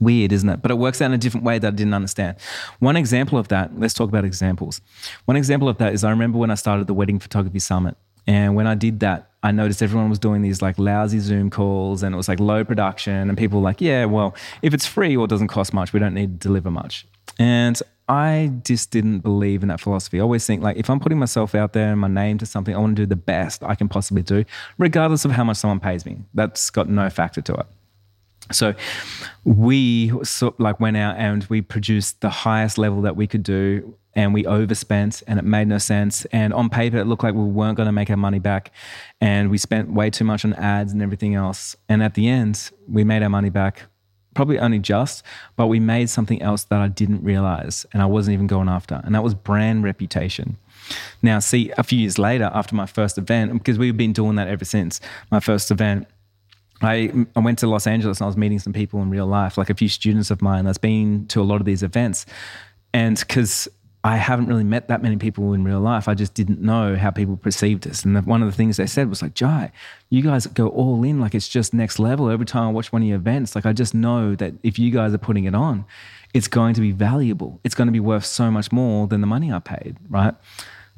[0.00, 0.62] Weird, isn't it?
[0.62, 2.36] But it works out in a different way that I didn't understand.
[2.80, 4.80] One example of that, let's talk about examples.
[5.26, 7.96] One example of that is I remember when I started the Wedding Photography Summit.
[8.26, 12.02] And when I did that, I noticed everyone was doing these like lousy Zoom calls
[12.02, 13.28] and it was like low production.
[13.28, 16.14] And people were like, yeah, well, if it's free or doesn't cost much, we don't
[16.14, 17.06] need to deliver much.
[17.38, 20.18] And I just didn't believe in that philosophy.
[20.18, 22.74] I always think like if I'm putting myself out there and my name to something,
[22.74, 24.44] I want to do the best I can possibly do,
[24.78, 26.18] regardless of how much someone pays me.
[26.34, 27.66] That's got no factor to it.
[28.50, 28.74] So
[29.44, 30.12] we
[30.58, 34.44] like went out and we produced the highest level that we could do and we
[34.44, 36.24] overspent and it made no sense.
[36.26, 38.72] And on paper, it looked like we weren't going to make our money back.
[39.20, 41.76] And we spent way too much on ads and everything else.
[41.88, 43.84] And at the end, we made our money back
[44.34, 45.22] probably only just,
[45.56, 49.00] but we made something else that I didn't realize and I wasn't even going after.
[49.04, 50.56] And that was brand reputation.
[51.22, 54.48] Now, see, a few years later, after my first event, because we've been doing that
[54.48, 56.06] ever since my first event,
[56.82, 59.56] I, I went to Los Angeles and I was meeting some people in real life,
[59.56, 62.26] like a few students of mine that's been to a lot of these events.
[62.92, 63.68] And because
[64.04, 66.08] I haven't really met that many people in real life.
[66.08, 68.04] I just didn't know how people perceived us.
[68.04, 69.70] And one of the things they said was like, Jai,
[70.10, 72.28] you guys go all in, like it's just next level.
[72.28, 74.90] Every time I watch one of your events, like I just know that if you
[74.90, 75.84] guys are putting it on,
[76.34, 77.60] it's going to be valuable.
[77.62, 80.34] It's going to be worth so much more than the money I paid, right?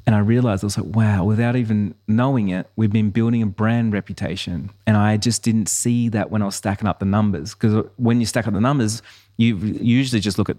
[0.07, 3.47] And I realized I was like, wow, without even knowing it, we've been building a
[3.47, 4.71] brand reputation.
[4.87, 7.53] And I just didn't see that when I was stacking up the numbers.
[7.53, 9.01] Because when you stack up the numbers,
[9.37, 10.57] you usually just look at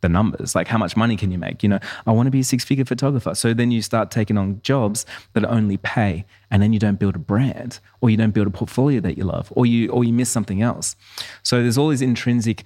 [0.00, 1.62] the numbers like how much money can you make?
[1.62, 3.34] You know i want to be a six figure photographer.
[3.34, 7.16] So then you start taking on jobs that only pay and then you don't build
[7.16, 10.12] a brand or you don't build a portfolio that you love or you or you
[10.12, 10.96] miss something else.
[11.42, 12.64] So there's all these intrinsic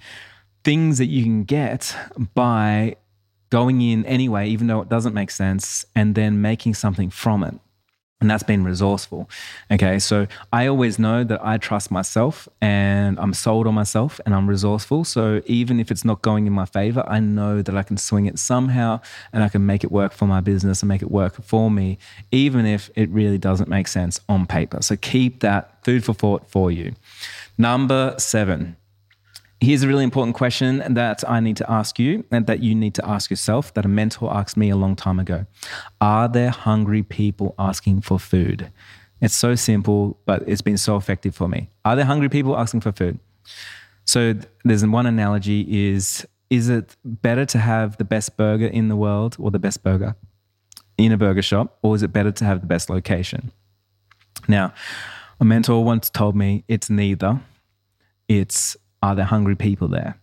[0.63, 1.95] things that you can get
[2.33, 2.95] by
[3.49, 7.53] going in anyway even though it doesn't make sense and then making something from it
[8.23, 9.29] and that's been resourceful.
[9.69, 14.33] Okay, so I always know that I trust myself and I'm sold on myself and
[14.33, 15.03] I'm resourceful.
[15.03, 18.25] So even if it's not going in my favor, I know that I can swing
[18.25, 19.01] it somehow
[19.33, 21.97] and I can make it work for my business and make it work for me,
[22.31, 24.81] even if it really doesn't make sense on paper.
[24.81, 26.93] So keep that food for thought for you.
[27.57, 28.77] Number seven
[29.63, 32.95] Here's a really important question that I need to ask you and that you need
[32.95, 35.45] to ask yourself that a mentor asked me a long time ago.
[36.01, 38.69] Are there hungry people asking for food?
[39.21, 41.69] It's so simple, but it's been so effective for me.
[41.85, 43.19] Are there hungry people asking for food?
[44.03, 44.33] So
[44.65, 45.61] there's one analogy
[45.93, 49.81] is is it better to have the best burger in the world or the best
[49.81, 50.17] burger
[50.97, 53.53] in a burger shop or is it better to have the best location?
[54.45, 54.73] Now,
[55.39, 57.39] a mentor once told me it's neither.
[58.27, 60.17] It's are there hungry people there?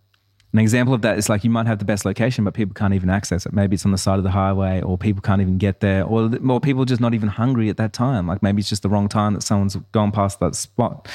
[0.53, 2.93] An example of that is like you might have the best location, but people can't
[2.93, 3.53] even access it.
[3.53, 6.27] Maybe it's on the side of the highway, or people can't even get there, or
[6.27, 8.27] more people just not even hungry at that time.
[8.27, 11.07] Like maybe it's just the wrong time that someone's gone past that spot.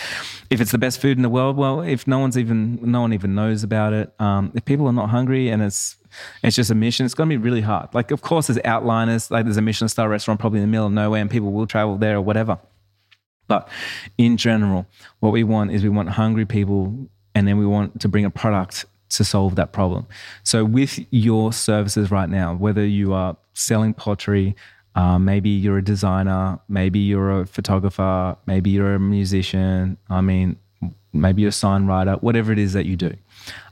[0.48, 3.12] If it's the best food in the world, well, if no one's even no one
[3.12, 5.96] even knows about it, um, if people are not hungry and it's
[6.42, 7.92] it's just a mission, it's going to be really hard.
[7.92, 10.86] Like of course there's outliners, like there's a Michelin star restaurant probably in the middle
[10.86, 12.58] of nowhere, and people will travel there or whatever.
[13.48, 13.68] But
[14.16, 14.86] in general,
[15.20, 18.30] what we want is we want hungry people and then we want to bring a
[18.30, 20.06] product to solve that problem.
[20.42, 24.56] So, with your services right now, whether you are selling pottery,
[24.94, 30.56] uh, maybe you're a designer, maybe you're a photographer, maybe you're a musician, I mean,
[31.12, 33.14] maybe you're a sign writer, whatever it is that you do.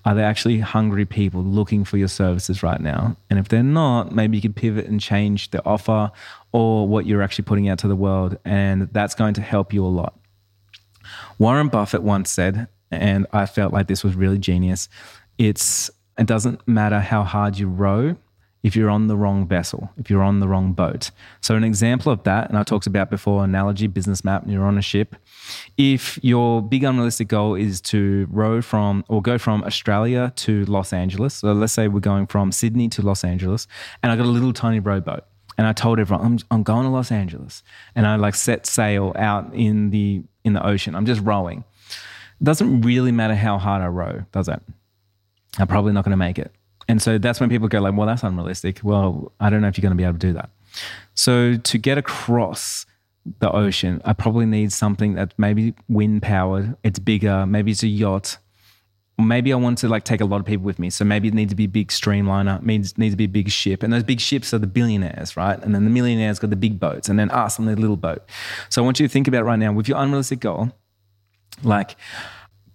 [0.04, 3.16] Are there actually hungry people looking for your services right now?
[3.30, 6.12] And if they're not, maybe you could pivot and change the offer
[6.52, 8.36] or what you're actually putting out to the world.
[8.44, 10.18] And that's going to help you a lot.
[11.38, 12.68] Warren Buffett once said,
[13.00, 14.88] and I felt like this was really genius.
[15.38, 18.16] It's it doesn't matter how hard you row
[18.64, 21.10] if you're on the wrong vessel, if you're on the wrong boat.
[21.42, 24.64] So, an example of that, and I talked about before analogy, business map, and you're
[24.64, 25.16] on a ship.
[25.76, 30.94] If your big unrealistic goal is to row from or go from Australia to Los
[30.94, 33.68] Angeles, so let's say we're going from Sydney to Los Angeles,
[34.02, 35.24] and I got a little tiny rowboat.
[35.56, 37.62] And I told everyone I'm, I'm going to Los Angeles,
[37.94, 40.94] and I like set sail out in the in the ocean.
[40.94, 41.64] I'm just rowing.
[42.44, 44.62] Doesn't really matter how hard I row, does it?
[45.58, 46.52] I'm probably not going to make it.
[46.86, 48.80] And so that's when people go like, well, that's unrealistic.
[48.82, 50.50] Well, I don't know if you're going to be able to do that.
[51.14, 52.84] So to get across
[53.38, 56.76] the ocean, I probably need something that maybe wind powered.
[56.84, 57.46] It's bigger.
[57.46, 58.36] Maybe it's a yacht.
[59.16, 60.90] maybe I want to like take a lot of people with me.
[60.90, 62.58] So maybe it needs to be a big streamliner.
[62.58, 63.82] It needs, needs to be a big ship.
[63.82, 65.58] And those big ships are the billionaires, right?
[65.62, 67.08] And then the millionaires got the big boats.
[67.08, 68.28] And then us on the little boat.
[68.68, 70.72] So I want you to think about right now with your unrealistic goal,
[71.62, 71.96] like,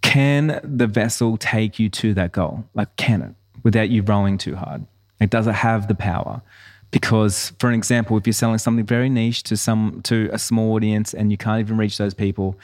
[0.02, 2.64] can the vessel take you to that goal?
[2.74, 3.34] Like, can it?
[3.62, 4.86] without you rowing too hard?
[5.20, 6.42] Like, does it have the power?
[6.90, 10.74] Because, for an example, if you're selling something very niche to some to a small
[10.74, 12.58] audience and you can't even reach those people,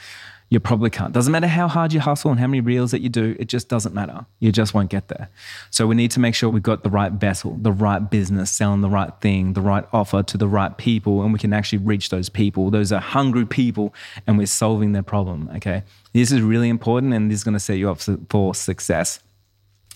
[0.49, 1.13] you probably can't.
[1.13, 3.67] Doesn't matter how hard you hustle and how many reels that you do, it just
[3.67, 4.25] doesn't matter.
[4.39, 5.29] You just won't get there.
[5.71, 8.81] So we need to make sure we've got the right vessel, the right business, selling
[8.81, 12.09] the right thing, the right offer to the right people, and we can actually reach
[12.09, 12.69] those people.
[12.69, 13.93] Those are hungry people,
[14.25, 15.49] and we're solving their problem.
[15.55, 15.83] Okay.
[16.17, 17.99] This is really important, and this is going to set you up
[18.31, 19.19] for success.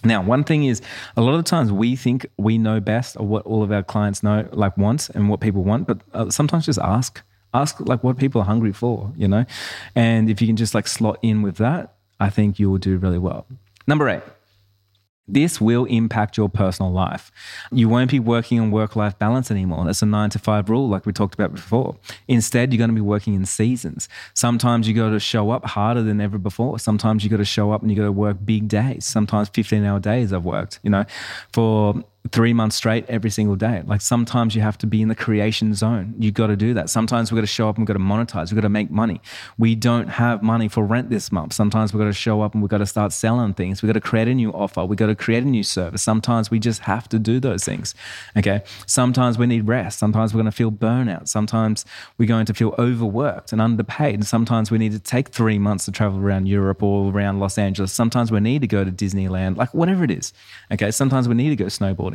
[0.04, 0.80] Now, one thing is,
[1.18, 4.22] a lot of times we think we know best or what all of our clients
[4.22, 7.24] know, like want and what people want, but uh, sometimes just ask,
[7.56, 9.46] ask like what people are hungry for, you know?
[9.96, 13.00] And if you can just like slot in with that, I think you will do
[13.00, 13.48] really well.
[13.88, 14.22] Number eight,
[15.34, 17.32] this will impact your personal life.
[17.72, 19.86] You won't be working on work life balance anymore.
[19.86, 21.96] That's a nine to five rule, like we talked about before.
[22.28, 24.10] Instead, you're going to be working in seasons.
[24.34, 26.80] Sometimes you got to show up harder than ever before.
[26.80, 29.06] Sometimes you got to show up and you got to work big days.
[29.06, 31.06] Sometimes 15 hour days I've worked, you know,
[31.54, 33.82] for three months straight every single day.
[33.86, 36.14] Like sometimes you have to be in the creation zone.
[36.20, 36.90] You got to do that.
[36.90, 38.52] Sometimes we've got to show up and we've got to monetize.
[38.52, 39.22] We've got to make money.
[39.58, 41.54] We don't have money for rent this month.
[41.54, 43.82] Sometimes we've got to show up and we've got to start selling things.
[43.82, 44.86] We've got to create a new offer.
[44.86, 46.04] We've got to create a new service.
[46.04, 47.96] Sometimes we just have to do those things.
[48.38, 48.62] Okay.
[48.86, 49.98] Sometimes we need rest.
[49.98, 51.28] Sometimes we're going to feel burnout.
[51.28, 51.86] Sometimes
[52.20, 54.16] we're going to feel overworked and underpaid.
[54.16, 57.58] And sometimes we need to take three months to travel around Europe or around Los
[57.58, 57.92] Angeles.
[57.92, 60.34] Sometimes we need to go to Disneyland, like whatever it is.
[60.72, 60.92] Okay.
[60.92, 62.11] Sometimes we need to go snowboarding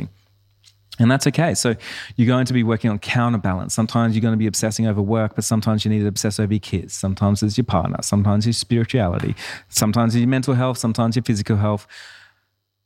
[0.98, 1.54] and that's okay.
[1.54, 1.74] So
[2.16, 3.74] you're going to be working on counterbalance.
[3.74, 6.52] Sometimes you're going to be obsessing over work, but sometimes you need to obsess over
[6.52, 6.94] your kids.
[6.94, 7.98] Sometimes it's your partner.
[8.02, 9.34] Sometimes it's spirituality.
[9.68, 10.78] Sometimes it's your mental health.
[10.78, 11.86] Sometimes your physical health.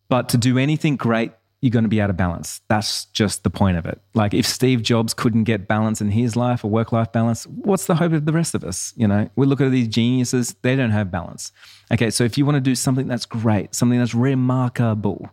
[0.09, 2.63] But to do anything great, you're going to be out of balance.
[2.69, 4.01] That's just the point of it.
[4.15, 7.87] Like if Steve Jobs couldn't get balance in his life or work life balance, what's
[7.87, 8.95] the hope of the rest of us?
[8.97, 11.53] You know, we look at these geniuses, they don't have balance.
[11.93, 15.31] Okay, so if you want to do something that's great, something that's remarkable,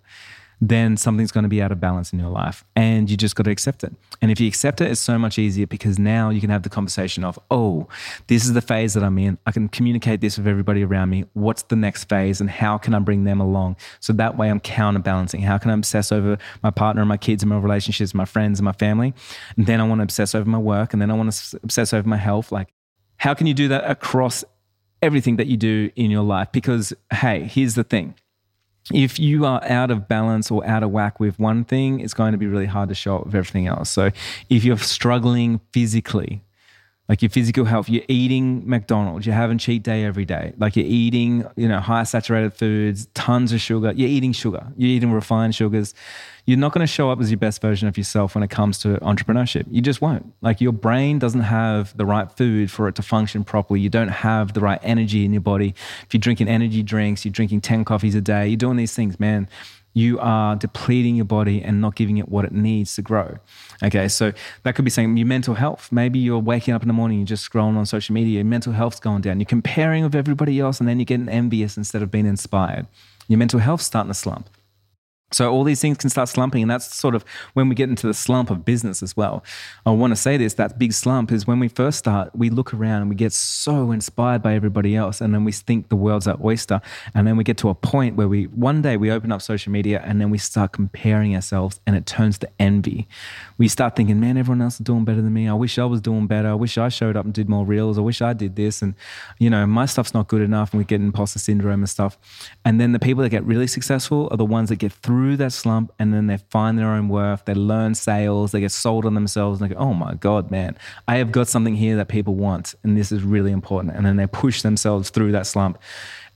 [0.59, 2.63] then something's going to be out of balance in your life.
[2.75, 3.93] And you just got to accept it.
[4.21, 6.69] And if you accept it, it's so much easier because now you can have the
[6.69, 7.87] conversation of, oh,
[8.27, 9.37] this is the phase that I'm in.
[9.45, 11.25] I can communicate this with everybody around me.
[11.33, 13.75] What's the next phase and how can I bring them along?
[13.99, 15.41] So that way I'm counterbalancing.
[15.41, 18.59] How can I obsess over my partner and my kids and my relationships, my friends
[18.59, 19.13] and my family?
[19.57, 21.93] And then I want to obsess over my work and then I want to obsess
[21.93, 22.51] over my health.
[22.51, 22.69] Like,
[23.17, 24.43] how can you do that across
[25.01, 26.51] everything that you do in your life?
[26.51, 28.15] Because, hey, here's the thing
[28.93, 32.31] if you are out of balance or out of whack with one thing, it's going
[32.31, 33.89] to be really hard to show up with everything else.
[33.89, 34.11] So
[34.49, 36.41] if you're struggling physically,
[37.09, 40.85] like your physical health, you're eating McDonald's, you're having cheat day every day, like you're
[40.85, 45.55] eating, you know, high saturated foods, tons of sugar, you're eating sugar, you're eating refined
[45.55, 45.93] sugars.
[46.45, 48.79] You're not going to show up as your best version of yourself when it comes
[48.79, 49.65] to entrepreneurship.
[49.69, 50.33] You just won't.
[50.39, 53.81] Like your brain doesn't have the right food for it to function properly.
[53.81, 55.75] You don't have the right energy in your body.
[56.03, 59.19] If you're drinking energy drinks, you're drinking 10 coffees a day, you're doing these things,
[59.19, 59.49] man
[59.97, 63.37] you are depleting your body and not giving it what it needs to grow.
[63.83, 64.31] Okay, so
[64.63, 65.91] that could be saying your mental health.
[65.91, 68.73] Maybe you're waking up in the morning, you're just scrolling on social media, your mental
[68.73, 69.39] health's going down.
[69.39, 72.85] You're comparing with everybody else, and then you're getting envious instead of being inspired.
[73.27, 74.49] Your mental health's starting to slump.
[75.31, 78.07] So all these things can start slumping, and that's sort of when we get into
[78.07, 79.43] the slump of business as well.
[79.85, 82.33] I want to say this: that big slump is when we first start.
[82.33, 85.89] We look around and we get so inspired by everybody else, and then we think
[85.89, 86.79] the world's our oyster,
[87.13, 89.69] and then we get to a point where we one day we open up social
[89.69, 93.05] media, and then we start comparing ourselves, and it turns to envy.
[93.57, 95.49] We start thinking, "Man, everyone else is doing better than me.
[95.49, 96.47] I wish I was doing better.
[96.47, 97.97] I wish I showed up and did more reels.
[97.97, 98.95] I wish I did this, and
[99.39, 102.17] you know, my stuff's not good enough." And we get imposter syndrome and stuff.
[102.63, 105.35] And then the people that get really successful are the ones that get through through
[105.35, 107.45] that slump and then they find their own worth.
[107.45, 110.77] They learn sales, they get sold on themselves, and they go, oh my God, man,
[111.07, 112.75] I have got something here that people want.
[112.83, 113.95] And this is really important.
[113.95, 115.79] And then they push themselves through that slump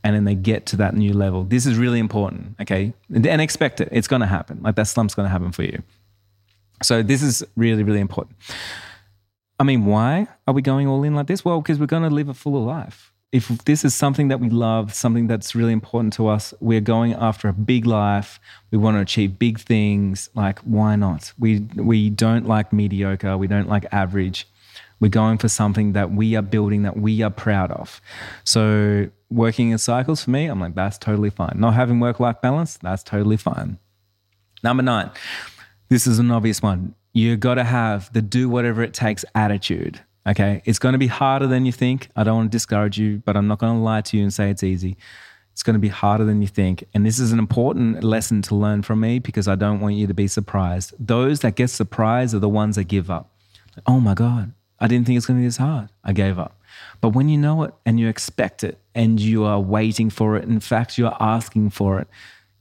[0.04, 1.44] and then they get to that new level.
[1.44, 2.92] This is really important, okay?
[3.14, 3.90] And expect it.
[3.92, 4.60] It's going to happen.
[4.64, 5.84] Like that slump's going to happen for you.
[6.82, 8.36] So this is really, really important.
[9.60, 11.46] I mean, why are we going all in like this?
[11.46, 13.11] Well, because we're going to live a fuller life.
[13.32, 17.14] If this is something that we love, something that's really important to us, we're going
[17.14, 18.42] after a big life.
[18.72, 20.30] We want to achieve big things.
[20.36, 21.32] Like, why not?
[21.40, 23.38] We we don't like mediocre.
[23.38, 24.48] We don't like average.
[25.00, 28.00] We're going for something that we are building that we are proud of.
[28.44, 31.54] So, working in cycles for me, I'm like, that's totally fine.
[31.56, 33.80] Not having work life balance, that's totally fine.
[34.64, 35.10] Number nine,
[35.90, 36.94] this is an obvious one.
[37.14, 40.02] You got to have the do whatever it takes attitude.
[40.28, 40.62] Okay.
[40.66, 42.10] It's going to be harder than you think.
[42.16, 44.34] I don't want to discourage you, but I'm not going to lie to you and
[44.34, 44.98] say it's easy.
[45.54, 46.86] It's going to be harder than you think.
[46.94, 50.08] And this is an important lesson to learn from me because I don't want you
[50.08, 50.94] to be surprised.
[51.00, 53.32] Those that get surprised are the ones that give up.
[53.86, 55.90] Oh my God, I didn't think it's going to be this hard.
[56.04, 56.60] I gave up.
[57.02, 60.46] But when you know it and you expect it and you are waiting for it,
[60.46, 62.08] in fact, you are asking for it,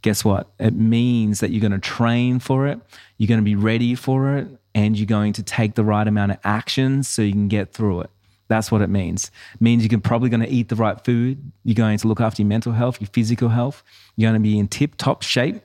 [0.02, 0.50] guess what?
[0.58, 2.80] It means that you're going to train for it,
[3.18, 6.32] you're going to be ready for it, and you're going to take the right amount
[6.32, 8.10] of actions so you can get through it.
[8.48, 9.30] That's what it means.
[9.54, 11.52] It means you're probably going to eat the right food.
[11.64, 13.84] You're going to look after your mental health, your physical health.
[14.16, 15.62] You're going to be in tip top shape.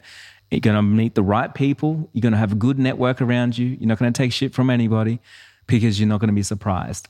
[0.51, 2.09] You're going to meet the right people.
[2.13, 3.67] You're going to have a good network around you.
[3.67, 5.19] You're not going to take shit from anybody
[5.65, 7.09] because you're not going to be surprised.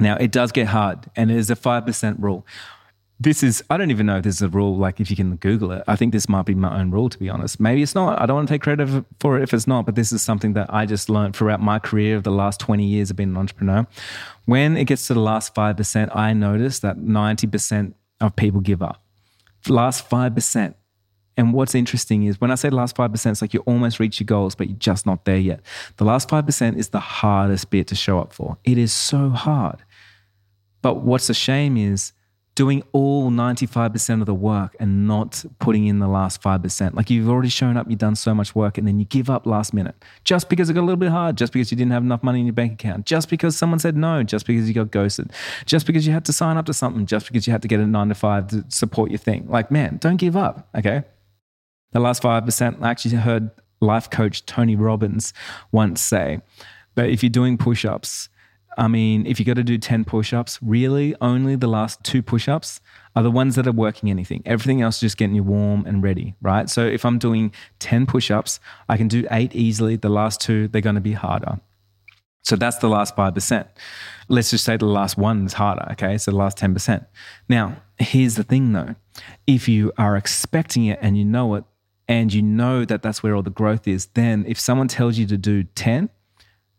[0.00, 2.44] Now, it does get hard, and it is a 5% rule
[3.20, 4.78] this is I don't even know if this is a rule.
[4.78, 7.10] Like if you can Google it, I think this might be my own rule.
[7.10, 8.20] To be honest, maybe it's not.
[8.20, 9.84] I don't want to take credit for it if it's not.
[9.84, 12.86] But this is something that I just learned throughout my career of the last twenty
[12.86, 13.86] years of being an entrepreneur.
[14.46, 18.62] When it gets to the last five percent, I notice that ninety percent of people
[18.62, 19.02] give up.
[19.68, 20.76] Last five percent.
[21.36, 24.26] And what's interesting is when I say last 5%, it's like you almost reach your
[24.26, 25.60] goals, but you're just not there yet.
[25.96, 28.58] The last 5% is the hardest bit to show up for.
[28.62, 29.82] It is so hard.
[30.82, 32.12] But what's a shame is
[32.60, 36.92] doing all 95% of the work and not putting in the last 5%.
[36.92, 39.46] Like you've already shown up, you've done so much work, and then you give up
[39.46, 39.94] last minute
[40.24, 42.38] just because it got a little bit hard, just because you didn't have enough money
[42.38, 45.32] in your bank account, just because someone said no, just because you got ghosted,
[45.64, 47.80] just because you had to sign up to something, just because you had to get
[47.80, 49.46] a nine to five to support your thing.
[49.48, 51.04] Like, man, don't give up, okay?
[51.92, 53.50] The last 5%, I actually heard
[53.80, 55.32] life coach Tony Robbins
[55.72, 56.42] once say
[56.96, 58.28] that if you're doing push ups,
[58.78, 62.22] I mean, if you got to do 10 push ups, really only the last two
[62.22, 62.80] push ups
[63.16, 64.42] are the ones that are working anything.
[64.46, 66.70] Everything else is just getting you warm and ready, right?
[66.70, 69.96] So if I'm doing 10 push ups, I can do eight easily.
[69.96, 71.60] The last two, they're going to be harder.
[72.42, 73.66] So that's the last 5%.
[74.28, 76.16] Let's just say the last one is harder, okay?
[76.16, 77.04] So the last 10%.
[77.48, 78.94] Now, here's the thing though
[79.46, 81.64] if you are expecting it and you know it,
[82.08, 85.26] and you know that that's where all the growth is, then if someone tells you
[85.26, 86.10] to do 10,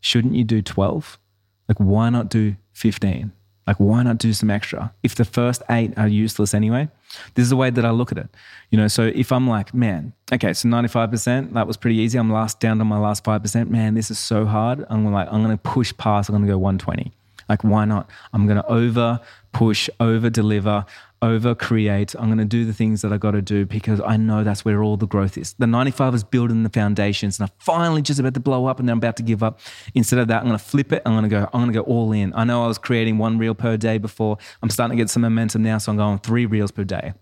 [0.00, 1.18] shouldn't you do 12?
[1.68, 3.32] Like, why not do 15?
[3.66, 4.92] Like, why not do some extra?
[5.02, 6.88] If the first eight are useless anyway,
[7.34, 8.28] this is the way that I look at it.
[8.70, 12.18] You know, so if I'm like, man, okay, so 95%, that was pretty easy.
[12.18, 13.68] I'm last down to my last 5%.
[13.68, 14.84] Man, this is so hard.
[14.90, 17.12] I'm like, I'm going to push past, I'm going to go 120.
[17.48, 18.10] Like, why not?
[18.32, 19.20] I'm going to over
[19.52, 20.84] push, over deliver
[21.22, 22.14] over create.
[22.18, 24.64] I'm going to do the things that I got to do because I know that's
[24.64, 25.54] where all the growth is.
[25.54, 28.88] The 95 is building the foundations and I'm finally just about to blow up and
[28.88, 29.60] then I'm about to give up.
[29.94, 31.00] Instead of that, I'm going to flip it.
[31.06, 32.34] I'm going to go, I'm going to go all in.
[32.34, 34.36] I know I was creating one reel per day before.
[34.62, 35.78] I'm starting to get some momentum now.
[35.78, 37.14] So I'm going three reels per day.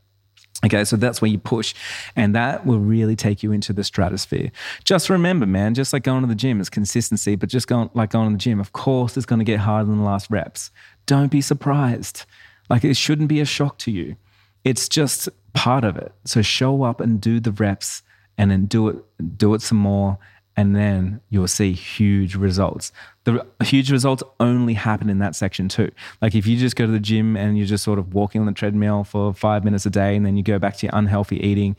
[0.65, 1.75] Okay, so that's where you push,
[2.17, 4.53] and that will really take you into the stratosphere.
[4.85, 8.11] Just remember, man, just like going to the gym, it's consistency, but just going like
[8.11, 10.71] going to the gym, of course, it's going to get harder than the last reps.
[11.07, 12.27] Don't be surprised.
[12.71, 14.17] Like it shouldn't be a shock to you.
[14.65, 16.13] It's just part of it.
[16.25, 18.03] So show up and do the reps
[18.39, 18.97] and then do it,
[19.37, 20.19] do it some more.
[20.57, 22.93] And then you'll see huge results.
[23.25, 25.91] The huge results only happen in that section too.
[26.21, 28.47] Like if you just go to the gym and you're just sort of walking on
[28.47, 31.41] the treadmill for five minutes a day and then you go back to your unhealthy
[31.41, 31.77] eating,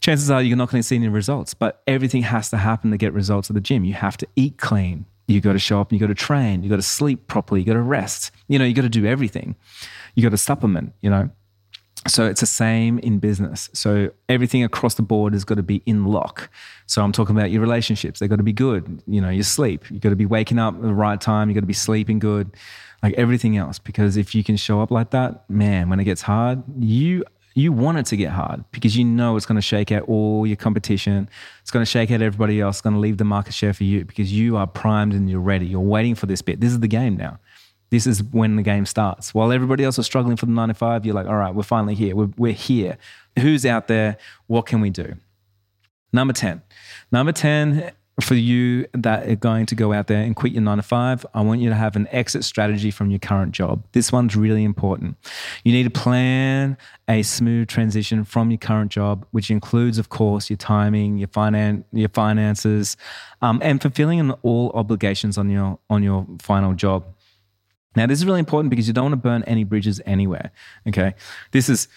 [0.00, 1.54] chances are you're not going to see any results.
[1.54, 3.84] But everything has to happen to get results at the gym.
[3.84, 6.62] You have to eat clean you got to show up and you got to train
[6.62, 8.30] you got to sleep properly you got to rest.
[8.48, 9.56] You know you got to do everything.
[10.14, 11.30] You got to supplement you know?
[12.08, 13.70] So it's the same in business.
[13.72, 16.50] So everything across the board has got to be in lock.
[16.86, 19.90] So i'm talking about your relationships they've got to be good you know your sleep.
[19.90, 22.18] You got to be waking up at the right time you got to be sleeping
[22.18, 22.56] good
[23.02, 23.78] like everything else.
[23.78, 27.72] Because if you can show up like that man when it gets hard you you
[27.72, 30.56] want it to get hard because you know it's going to shake out all your
[30.56, 31.28] competition.
[31.60, 32.76] It's going to shake out everybody else.
[32.76, 35.40] It's going to leave the market share for you because you are primed and you're
[35.40, 35.66] ready.
[35.66, 36.60] You're waiting for this bit.
[36.60, 37.38] This is the game now.
[37.90, 39.34] This is when the game starts.
[39.34, 42.16] While everybody else is struggling for the 95, you're like, all right, we're finally here.
[42.16, 42.96] We're, we're here.
[43.38, 44.16] Who's out there?
[44.46, 45.16] What can we do?
[46.10, 46.62] Number 10.
[47.10, 47.92] Number 10
[48.24, 51.24] for you that are going to go out there and quit your nine to five,
[51.34, 53.84] I want you to have an exit strategy from your current job.
[53.92, 55.16] This one's really important.
[55.64, 56.76] You need to plan
[57.08, 61.84] a smooth transition from your current job, which includes, of course, your timing, your finance,
[61.92, 62.96] your finances,
[63.40, 67.04] um, and fulfilling all obligations on your on your final job.
[67.94, 70.50] Now, this is really important because you don't want to burn any bridges anywhere.
[70.88, 71.14] Okay,
[71.50, 71.88] this is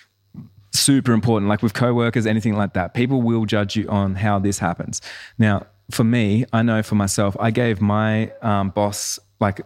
[0.74, 1.50] super important.
[1.50, 5.02] Like with coworkers, anything like that, people will judge you on how this happens.
[5.38, 9.62] Now, for me, I know for myself, I gave my um, boss like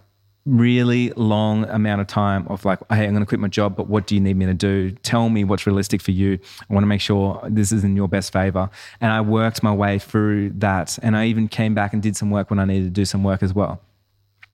[0.46, 3.88] really long amount of time of like, hey, I'm going to quit my job, but
[3.88, 4.92] what do you need me to do?
[4.92, 6.40] Tell me what's realistic for you.
[6.70, 8.70] I want to make sure this is in your best favor.
[9.00, 10.98] And I worked my way through that.
[11.02, 13.24] And I even came back and did some work when I needed to do some
[13.24, 13.82] work as well.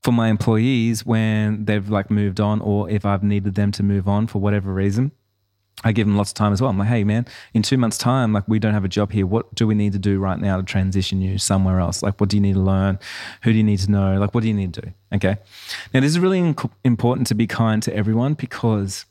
[0.02, 4.06] For my employees, when they've like moved on, or if I've needed them to move
[4.06, 5.12] on for whatever reason,
[5.84, 6.70] I give them lots of time as well.
[6.70, 9.26] I'm like, hey, man, in two months' time, like, we don't have a job here.
[9.26, 12.02] What do we need to do right now to transition you somewhere else?
[12.02, 12.98] Like, what do you need to learn?
[13.42, 14.18] Who do you need to know?
[14.18, 14.92] Like, what do you need to do?
[15.14, 15.36] Okay.
[15.92, 19.04] Now, this is really inc- important to be kind to everyone because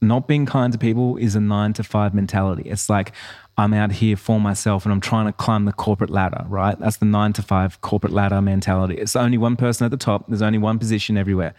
[0.00, 2.70] not being kind to people is a nine to five mentality.
[2.70, 3.12] It's like,
[3.56, 6.78] I'm out here for myself and I'm trying to climb the corporate ladder, right?
[6.78, 8.96] That's the nine to five corporate ladder mentality.
[8.96, 11.54] It's only one person at the top, there's only one position everywhere.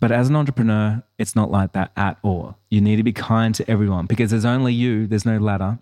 [0.00, 2.56] But as an entrepreneur, it's not like that at all.
[2.70, 5.78] You need to be kind to everyone because there's only you, there's no ladder,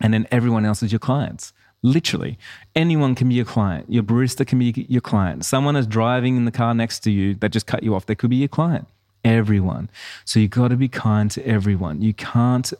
[0.00, 1.52] and then everyone else is your clients.
[1.82, 2.38] Literally,
[2.76, 3.90] anyone can be your client.
[3.90, 5.46] Your barista can be your client.
[5.46, 8.14] Someone is driving in the car next to you that just cut you off, they
[8.14, 8.86] could be your client.
[9.24, 9.90] Everyone.
[10.24, 12.02] So you've got to be kind to everyone.
[12.02, 12.72] You can't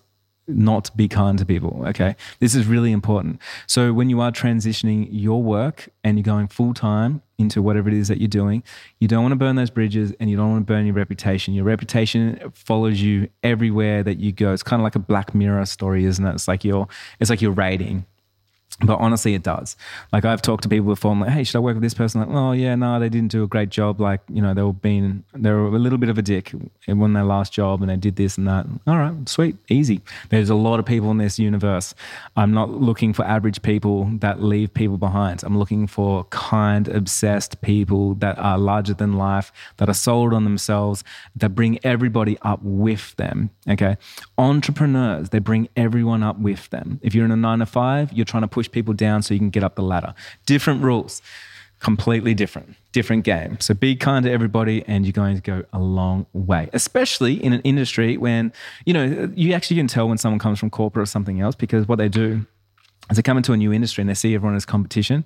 [0.50, 1.82] not be kind to people.
[1.88, 2.16] Okay.
[2.38, 3.40] This is really important.
[3.66, 7.94] So when you are transitioning your work and you're going full time into whatever it
[7.94, 8.62] is that you're doing,
[8.98, 11.54] you don't want to burn those bridges and you don't want to burn your reputation.
[11.54, 14.52] Your reputation follows you everywhere that you go.
[14.52, 16.34] It's kind of like a black mirror story, isn't it?
[16.34, 16.86] It's like your
[17.18, 18.06] it's like your rating.
[18.82, 19.76] But honestly, it does.
[20.12, 21.12] Like I've talked to people before.
[21.12, 22.20] I'm like, hey, should I work with this person?
[22.20, 24.00] Like, oh yeah, no, they didn't do a great job.
[24.00, 26.52] Like you know, they were being they were a little bit of a dick
[26.86, 28.66] when their last job, and they did this and that.
[28.86, 30.00] All right, sweet, easy.
[30.30, 31.94] There's a lot of people in this universe.
[32.36, 35.42] I'm not looking for average people that leave people behind.
[35.42, 40.44] I'm looking for kind, obsessed people that are larger than life, that are sold on
[40.44, 41.04] themselves,
[41.36, 43.50] that bring everybody up with them.
[43.68, 43.98] Okay,
[44.38, 46.98] entrepreneurs they bring everyone up with them.
[47.02, 49.40] If you're in a nine to five, you're trying to push people down so you
[49.40, 50.12] can get up the ladder.
[50.44, 51.22] Different rules,
[51.78, 53.58] completely different, different game.
[53.58, 57.54] So be kind to everybody and you're going to go a long way, especially in
[57.54, 58.52] an industry when,
[58.84, 61.88] you know, you actually can tell when someone comes from corporate or something else because
[61.88, 62.44] what they do
[63.10, 65.24] is they come into a new industry and they see everyone as competition.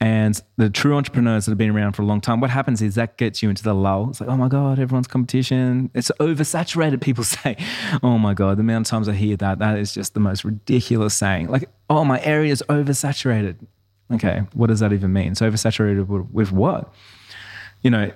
[0.00, 2.94] And the true entrepreneurs that have been around for a long time, what happens is
[2.94, 4.10] that gets you into the lull.
[4.10, 5.90] It's like, oh my God, everyone's competition.
[5.92, 7.00] It's oversaturated.
[7.00, 7.56] People say,
[8.02, 10.44] oh my God, the amount of times I hear that, that is just the most
[10.44, 11.48] ridiculous saying.
[11.48, 13.56] Like, oh, my area is oversaturated.
[14.10, 15.32] Okay, what does that even mean?
[15.32, 16.94] It's oversaturated with what?
[17.82, 18.10] You know,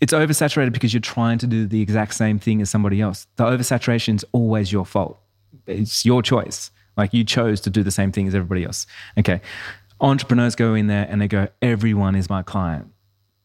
[0.00, 3.26] it's oversaturated because you're trying to do the exact same thing as somebody else.
[3.36, 5.18] The oversaturation is always your fault.
[5.66, 6.70] It's your choice.
[6.96, 8.86] Like you chose to do the same thing as everybody else.
[9.16, 9.40] Okay
[10.00, 12.92] entrepreneurs go in there and they go, everyone is my client.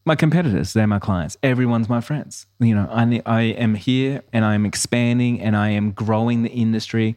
[0.06, 1.36] My competitors, they're my clients.
[1.42, 2.46] Everyone's my friends.
[2.60, 6.50] You know, I, I am here and I am expanding and I am growing the
[6.50, 7.16] industry.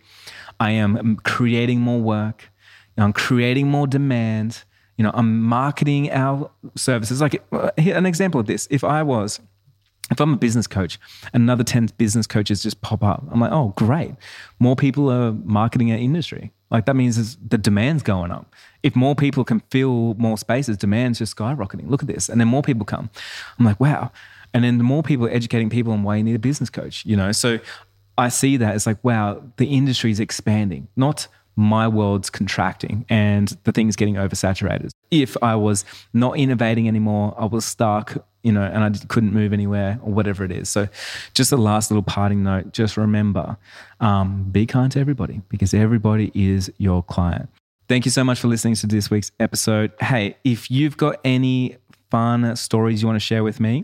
[0.59, 2.49] I am creating more work.
[2.97, 4.63] I'm creating more demand.
[4.97, 7.21] You know, I'm marketing our services.
[7.21, 9.39] Like uh, an example of this, if I was
[10.11, 10.99] if I'm a business coach,
[11.33, 13.25] another 10 business coaches just pop up.
[13.29, 14.15] I'm like, oh, great.
[14.59, 16.51] More people are marketing our industry.
[16.69, 18.53] Like that means the demand's going up.
[18.83, 21.89] If more people can fill more spaces, demand's just skyrocketing.
[21.89, 22.29] Look at this.
[22.29, 23.09] And then more people come.
[23.57, 24.11] I'm like, wow.
[24.53, 27.05] And then the more people are educating people on why you need a business coach,
[27.05, 27.31] you know?
[27.31, 27.59] So
[28.17, 33.57] I see that as like, wow, the industry is expanding, not my world's contracting and
[33.63, 34.91] the thing's getting oversaturated.
[35.09, 39.51] If I was not innovating anymore, I was stuck, you know, and I couldn't move
[39.51, 40.69] anywhere or whatever it is.
[40.69, 40.87] So,
[41.33, 43.57] just a last little parting note just remember
[43.99, 47.49] um, be kind to everybody because everybody is your client.
[47.89, 49.91] Thank you so much for listening to this week's episode.
[49.99, 51.75] Hey, if you've got any
[52.09, 53.83] fun stories you want to share with me,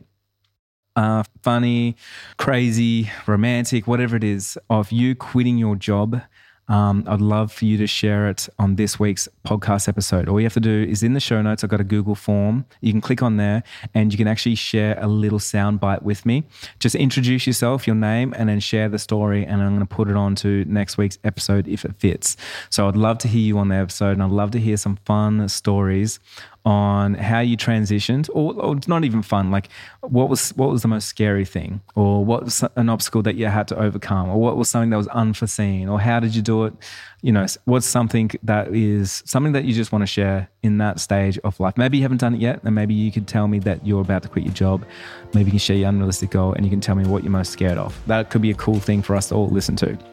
[0.95, 1.97] uh, funny,
[2.37, 6.21] crazy, romantic, whatever it is, of you quitting your job
[6.69, 10.29] um, I'd love for you to share it on this week's podcast episode.
[10.29, 12.65] All you have to do is in the show notes, I've got a Google form.
[12.81, 16.25] You can click on there and you can actually share a little sound bite with
[16.25, 16.43] me.
[16.79, 19.45] Just introduce yourself, your name, and then share the story.
[19.45, 22.37] And I'm going to put it on to next week's episode if it fits.
[22.69, 24.97] So I'd love to hear you on the episode and I'd love to hear some
[25.05, 26.19] fun stories
[26.65, 29.51] on how you transitioned, or, or not even fun.
[29.51, 29.69] Like,
[30.01, 33.47] what was what was the most scary thing, or what was an obstacle that you
[33.47, 36.65] had to overcome, or what was something that was unforeseen, or how did you do
[36.65, 36.73] it?
[37.21, 40.99] You know, what's something that is something that you just want to share in that
[40.99, 41.77] stage of life?
[41.77, 44.23] Maybe you haven't done it yet, and maybe you could tell me that you're about
[44.23, 44.85] to quit your job.
[45.33, 47.51] Maybe you can share your unrealistic goal, and you can tell me what you're most
[47.51, 47.99] scared of.
[48.07, 50.12] That could be a cool thing for us to all listen to.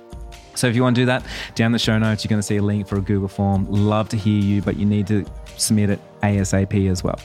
[0.61, 2.57] So if you want to do that, down the show notes, you're going to see
[2.57, 3.67] a link for a Google form.
[3.71, 5.25] Love to hear you, but you need to
[5.57, 7.19] submit it ASAP as well.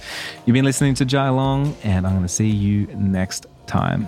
[0.46, 4.08] You've been listening to Jai Long, and I'm going to see you next time.